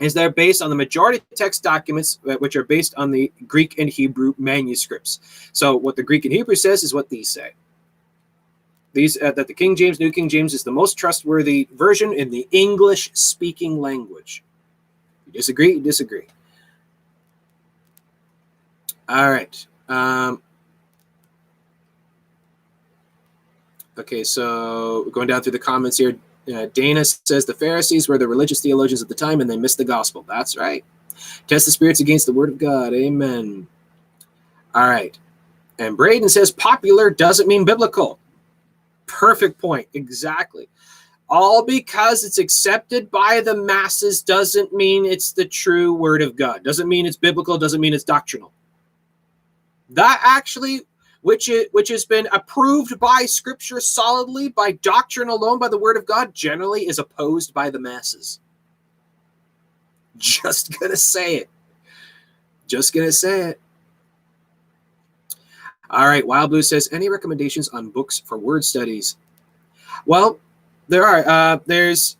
[0.00, 3.78] is they're based on the majority text documents, uh, which are based on the Greek
[3.78, 5.20] and Hebrew manuscripts.
[5.52, 7.52] So what the Greek and Hebrew says is what these say.
[8.94, 12.30] these uh, that the King James, New King James, is the most trustworthy version in
[12.30, 14.42] the English-speaking language.
[15.26, 15.74] You disagree?
[15.74, 16.26] You disagree.
[19.08, 19.66] All right.
[19.88, 20.40] Um,
[23.98, 26.16] okay, so going down through the comments here,
[26.52, 29.78] uh, Dana says the Pharisees were the religious theologians at the time and they missed
[29.78, 30.24] the gospel.
[30.28, 30.84] That's right.
[31.46, 32.92] Test the spirits against the word of God.
[32.92, 33.66] Amen.
[34.74, 35.18] All right.
[35.78, 38.18] And Braden says popular doesn't mean biblical.
[39.06, 39.88] Perfect point.
[39.94, 40.68] Exactly.
[41.28, 46.62] All because it's accepted by the masses doesn't mean it's the true word of God.
[46.62, 48.52] Doesn't mean it's biblical, doesn't mean it's doctrinal.
[49.90, 50.82] That actually
[51.24, 56.04] which which has been approved by scripture solidly by doctrine alone by the word of
[56.04, 58.40] God generally is opposed by the masses.
[60.18, 61.48] Just to say it.
[62.66, 63.60] Just to say it.
[65.88, 69.16] All right, Wild Blue says, any recommendations on books for word studies?
[70.04, 70.38] Well,
[70.88, 71.26] there are.
[71.26, 72.18] Uh, there's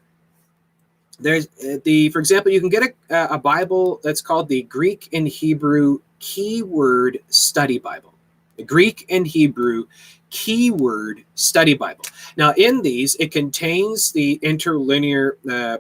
[1.21, 5.11] there's uh, the for example, you can get a, a Bible that's called the Greek
[5.13, 8.14] and Hebrew Keyword Study Bible.
[8.57, 9.87] The Greek and Hebrew
[10.31, 12.05] Keyword Study Bible.
[12.37, 15.79] Now, in these, it contains the interlinear uh,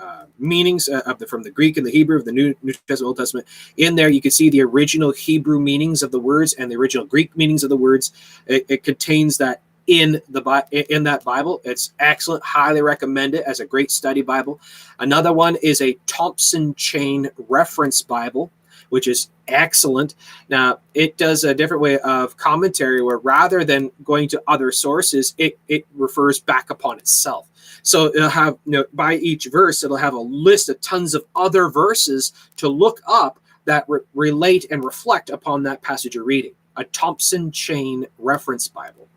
[0.00, 2.72] uh, meanings uh, of the from the Greek and the Hebrew of the New, New
[2.72, 3.46] Testament, Old Testament.
[3.76, 7.04] In there, you can see the original Hebrew meanings of the words and the original
[7.06, 8.12] Greek meanings of the words.
[8.46, 11.60] It, it contains that in the in that Bible.
[11.64, 12.44] It's excellent.
[12.44, 14.60] Highly recommend it as a great study Bible.
[15.00, 18.50] Another one is a Thompson Chain Reference Bible,
[18.90, 20.14] which is excellent.
[20.48, 25.34] Now it does a different way of commentary, where rather than going to other sources,
[25.38, 27.48] it it refers back upon itself.
[27.82, 31.24] So it'll have, you know, by each verse, it'll have a list of tons of
[31.34, 36.52] other verses to look up that re- relate and reflect upon that passage you're reading.
[36.76, 39.08] A Thompson Chain Reference Bible.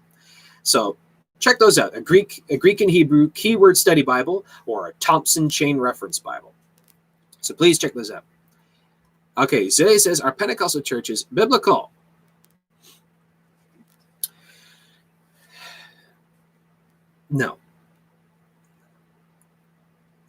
[0.64, 0.98] So
[1.40, 1.96] check those out.
[1.96, 6.54] A Greek, a Greek and Hebrew keyword study Bible or a Thompson Chain Reference Bible.
[7.42, 8.24] So please check those out.
[9.38, 11.92] Okay, Zay says, are Pentecostal churches biblical?
[17.30, 17.58] No.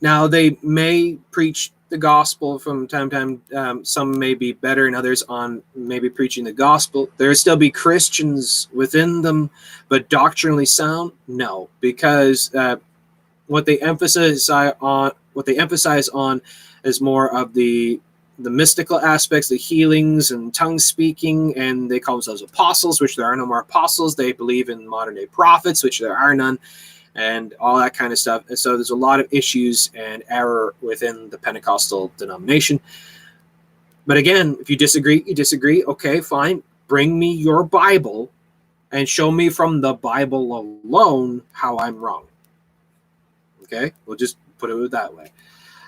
[0.01, 3.43] Now they may preach the gospel from time to time.
[3.55, 7.11] Um, some may be better and others on maybe preaching the gospel.
[7.19, 9.51] There still be Christians within them,
[9.89, 12.77] but doctrinally sound, no, because uh,
[13.47, 16.41] what they emphasize on what they emphasize on
[16.85, 18.01] is more of the
[18.39, 23.27] the mystical aspects, the healings and tongue speaking, and they call themselves apostles, which there
[23.27, 24.17] are no more apostles.
[24.17, 26.59] They believe in modern day prophets, which there are none
[27.15, 28.45] and all that kind of stuff.
[28.49, 32.81] And so there's a lot of issues and error within the Pentecostal denomination.
[34.07, 35.85] But again, if you disagree, you disagree.
[35.85, 36.63] Okay, fine.
[36.89, 38.31] Bring me your Bible
[38.93, 42.27] and show me from the Bible alone how I'm wrong.
[43.63, 45.33] Okay, we'll just put it that way.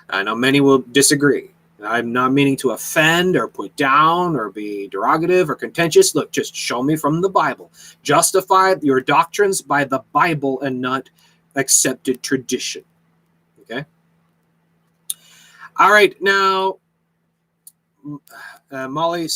[0.09, 1.51] I know many will disagree.
[1.83, 6.15] I'm not meaning to offend or put down or be derogative or contentious.
[6.15, 7.71] Look, just show me from the Bible.
[8.01, 11.09] Justify your doctrines by the Bible and not
[11.55, 12.83] accepted tradition.
[13.61, 13.85] Okay.
[15.77, 16.19] All right.
[16.21, 16.77] Now,
[18.71, 19.27] uh, Molly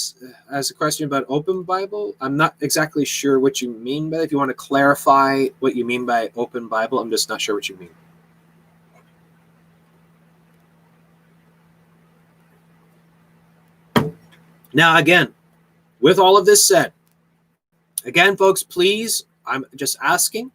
[0.50, 2.16] has a question about open Bible.
[2.22, 4.18] I'm not exactly sure what you mean by.
[4.18, 4.24] It.
[4.24, 7.54] If you want to clarify what you mean by open Bible, I'm just not sure
[7.54, 7.90] what you mean.
[14.74, 15.34] Now, again,
[16.00, 16.94] with all of this said,
[18.06, 20.52] again, folks, please, I'm just asking,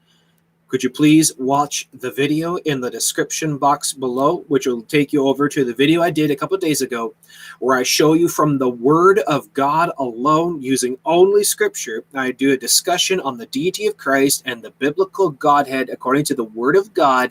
[0.69, 5.29] could you please watch the video in the description box below, which will take you
[5.29, 7.15] over to the video I did a couple days ago,
[7.61, 12.05] where I show you from the Word of God alone, using only Scripture.
[12.15, 16.35] I do a discussion on the deity of Christ and the biblical Godhead according to
[16.35, 17.31] the Word of God,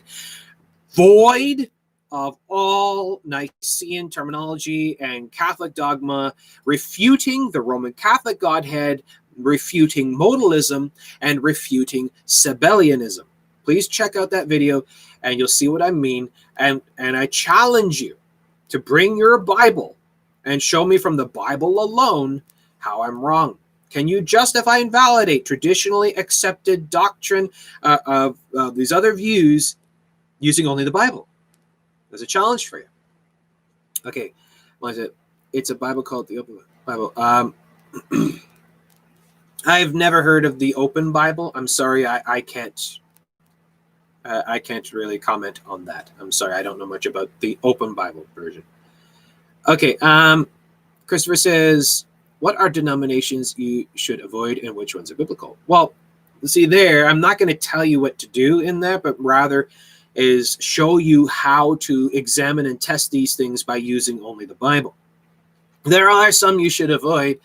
[0.92, 1.70] void
[2.12, 6.34] of all Nicene terminology and Catholic dogma,
[6.66, 9.04] refuting the Roman Catholic Godhead,
[9.38, 10.92] refuting modalism,
[11.22, 13.24] and refuting Sabellianism.
[13.64, 14.84] Please check out that video
[15.24, 16.30] and you'll see what I mean.
[16.58, 18.16] And, and I challenge you
[18.70, 19.96] to bring your Bible
[20.46, 22.44] and show me from the Bible alone
[22.78, 23.58] how I'm wrong.
[23.90, 27.50] Can you justify and validate traditionally accepted doctrine
[27.82, 29.78] uh, of uh, these other views
[30.40, 31.28] using only the Bible?
[32.16, 32.86] There's a challenge for you.
[34.06, 34.32] Okay,
[34.80, 35.14] what is it?
[35.52, 37.12] It's a Bible called the Open Bible.
[37.18, 37.54] Um,
[39.66, 41.52] I've never heard of the Open Bible.
[41.56, 43.00] I'm sorry, I, I can't.
[44.24, 46.10] Uh, I can't really comment on that.
[46.18, 48.64] I'm sorry, I don't know much about the Open Bible version.
[49.68, 50.48] Okay, um,
[51.08, 52.06] Christopher says,
[52.40, 55.94] "What are denominations you should avoid, and which ones are biblical?" Well,
[56.46, 59.68] see there, I'm not going to tell you what to do in that, but rather
[60.16, 64.96] is show you how to examine and test these things by using only the Bible.
[65.84, 67.40] There are some you should avoid.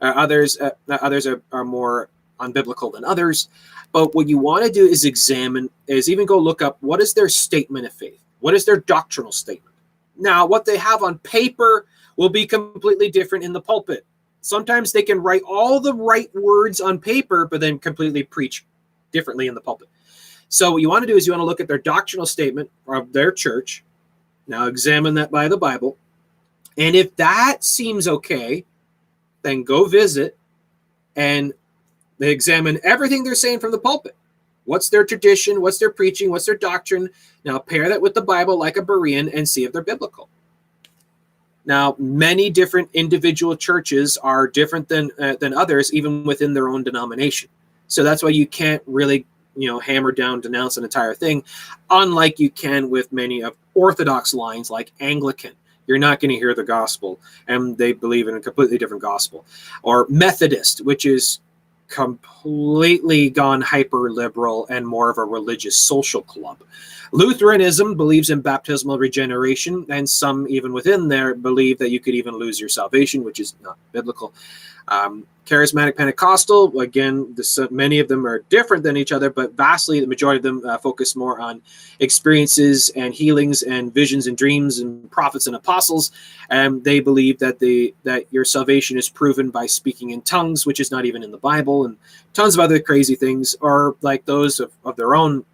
[0.00, 2.08] Uh, others, uh, others are, are more
[2.40, 3.48] unbiblical than others.
[3.92, 7.12] But what you want to do is examine, is even go look up what is
[7.12, 8.20] their statement of faith?
[8.40, 9.76] What is their doctrinal statement?
[10.16, 11.86] Now, what they have on paper
[12.16, 14.04] will be completely different in the pulpit.
[14.40, 18.64] Sometimes they can write all the right words on paper, but then completely preach
[19.12, 19.88] differently in the pulpit.
[20.52, 22.70] So, what you want to do is you want to look at their doctrinal statement
[22.86, 23.82] of their church.
[24.46, 25.96] Now, examine that by the Bible.
[26.76, 28.66] And if that seems okay,
[29.40, 30.36] then go visit
[31.16, 31.54] and
[32.18, 34.14] they examine everything they're saying from the pulpit.
[34.66, 35.62] What's their tradition?
[35.62, 36.28] What's their preaching?
[36.30, 37.08] What's their doctrine?
[37.46, 40.28] Now pair that with the Bible like a Berean and see if they're biblical.
[41.64, 46.82] Now, many different individual churches are different than uh, than others, even within their own
[46.82, 47.48] denomination.
[47.86, 49.24] So that's why you can't really,
[49.56, 51.44] you know, hammer down, denounce an entire thing,
[51.90, 55.52] unlike you can with many of Orthodox lines like Anglican.
[55.86, 59.44] You're not going to hear the gospel, and they believe in a completely different gospel.
[59.82, 61.40] Or Methodist, which is
[61.88, 66.58] completely gone hyper liberal and more of a religious social club.
[67.12, 72.34] Lutheranism believes in baptismal regeneration, and some even within there believe that you could even
[72.34, 74.32] lose your salvation, which is not biblical.
[74.88, 79.54] Um, charismatic Pentecostal, again, this, uh, many of them are different than each other, but
[79.54, 81.60] vastly the majority of them uh, focus more on
[81.98, 86.12] experiences and healings and visions and dreams and prophets and apostles.
[86.50, 90.80] And they believe that the that your salvation is proven by speaking in tongues, which
[90.80, 91.96] is not even in the Bible, and
[92.34, 95.44] tons of other crazy things, or like those of, of their own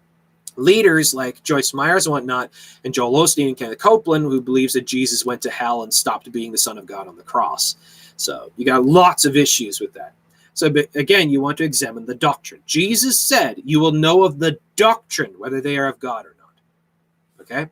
[0.55, 2.51] leaders like Joyce Myers and whatnot,
[2.83, 6.31] and Joel Osteen and Kenneth Copeland, who believes that Jesus went to hell and stopped
[6.31, 7.75] being the Son of God on the cross.
[8.19, 10.13] So you got lots of issues with that.
[10.53, 12.61] So again, you want to examine the doctrine.
[12.65, 17.41] Jesus said, "You will know of the doctrine whether they are of God or not."
[17.41, 17.69] Okay.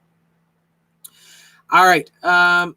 [1.70, 2.10] All right.
[2.24, 2.76] Um,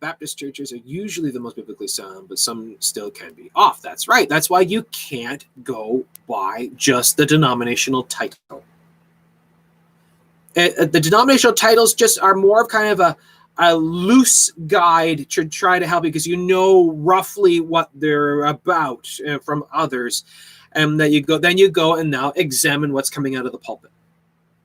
[0.00, 3.82] Baptist churches are usually the most biblically sound, but some still can be off.
[3.82, 4.26] That's right.
[4.28, 8.64] That's why you can't go by just the denominational title.
[10.56, 13.16] Uh, the denominational titles just are more of kind of a
[13.60, 19.06] a loose guide to try to help you because you know roughly what they're about
[19.28, 20.24] uh, from others.
[20.72, 23.58] And that you go then you go and now examine what's coming out of the
[23.58, 23.90] pulpit.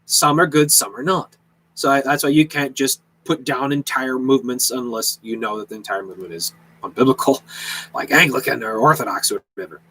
[0.05, 1.35] Some are good some are not.
[1.73, 5.67] So I, that's why you can't just put down entire movements unless you know that
[5.67, 6.53] the entire movement is
[6.83, 7.41] unbiblical
[7.93, 9.81] like anglican or orthodox or whatever.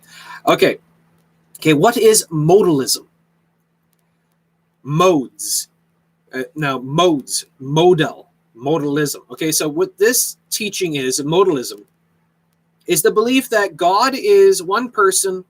[0.47, 0.79] Okay.
[1.59, 3.07] Okay what is modalism?
[4.83, 5.69] Modes.
[6.33, 7.45] Uh, now modes.
[7.59, 9.29] Modal modalism.
[9.31, 11.85] Okay, so what this teaching is, modalism,
[12.87, 15.45] is the belief that God is one person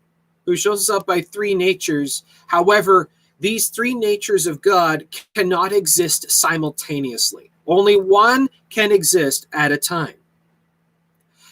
[0.47, 2.25] who shows up by three natures.
[2.47, 3.09] However,
[3.41, 7.51] these three natures of God cannot exist simultaneously.
[7.67, 10.15] Only one can exist at a time.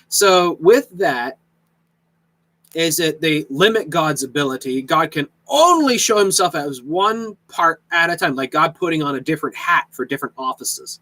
[0.09, 1.39] So, with that,
[2.75, 4.83] is that they limit God's ability.
[4.83, 9.17] God can only show himself as one part at a time, like God putting on
[9.17, 11.01] a different hat for different offices.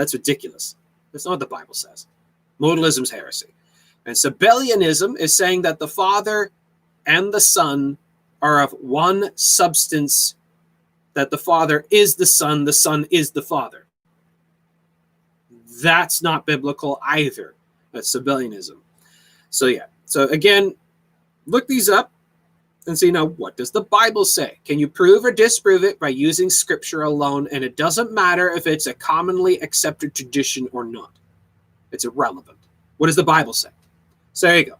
[0.00, 0.76] That's ridiculous.
[1.12, 2.06] That's not what the Bible says.
[2.58, 3.52] Modalism's heresy.
[4.06, 6.52] And Sabellianism is saying that the Father
[7.04, 7.98] and the Son
[8.40, 10.36] are of one substance,
[11.12, 13.88] that the Father is the Son, the Son is the Father.
[15.82, 17.54] That's not biblical either.
[17.92, 18.78] That's Sabellianism.
[19.50, 19.86] So, yeah.
[20.06, 20.76] So, again,
[21.44, 22.10] look these up
[22.86, 24.58] and see now what does the Bible say?
[24.64, 27.48] Can you prove or disprove it by using scripture alone?
[27.52, 31.12] And it doesn't matter if it's a commonly accepted tradition or not.
[31.92, 32.58] It's irrelevant.
[32.96, 33.70] What does the Bible say?
[34.32, 34.76] So there you go.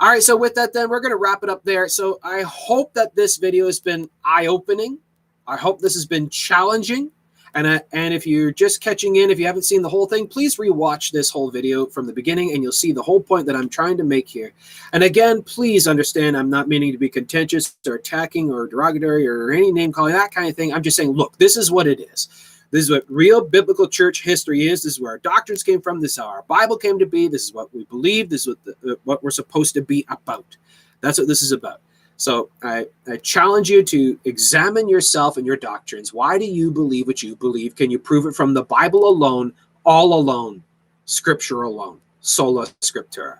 [0.00, 1.86] All right, so with that, then we're going to wrap it up there.
[1.86, 4.98] So I hope that this video has been eye opening.
[5.46, 7.10] I hope this has been challenging.
[7.54, 10.26] And, uh, and if you're just catching in, if you haven't seen the whole thing,
[10.26, 13.56] please rewatch this whole video from the beginning and you'll see the whole point that
[13.56, 14.52] I'm trying to make here.
[14.92, 19.50] And again, please understand I'm not meaning to be contentious or attacking or derogatory or
[19.50, 20.72] any name calling, that kind of thing.
[20.72, 22.28] I'm just saying, look, this is what it is.
[22.70, 24.82] This is what real biblical church history is.
[24.82, 26.00] This is where our doctrines came from.
[26.00, 27.26] This is how our Bible came to be.
[27.26, 28.30] This is what we believe.
[28.30, 30.56] This is what, the, what we're supposed to be about.
[31.00, 31.80] That's what this is about.
[32.20, 36.12] So I, I challenge you to examine yourself and your doctrines.
[36.12, 37.74] Why do you believe what you believe?
[37.74, 39.54] Can you prove it from the Bible alone,
[39.86, 40.62] all alone,
[41.06, 43.38] scripture alone, sola scriptura?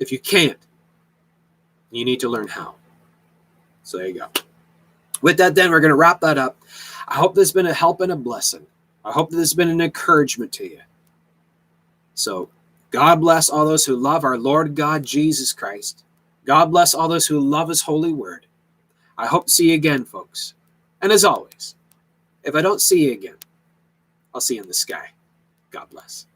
[0.00, 0.58] If you can't,
[1.92, 2.74] you need to learn how.
[3.84, 4.26] So there you go.
[5.20, 6.56] With that, then, we're going to wrap that up.
[7.06, 8.66] I hope this has been a help and a blessing.
[9.04, 10.80] I hope that this has been an encouragement to you.
[12.14, 12.48] So
[12.90, 16.02] God bless all those who love our Lord God Jesus Christ.
[16.44, 18.46] God bless all those who love his holy word.
[19.16, 20.54] I hope to see you again, folks.
[21.00, 21.74] And as always,
[22.42, 23.36] if I don't see you again,
[24.34, 25.10] I'll see you in the sky.
[25.70, 26.26] God bless.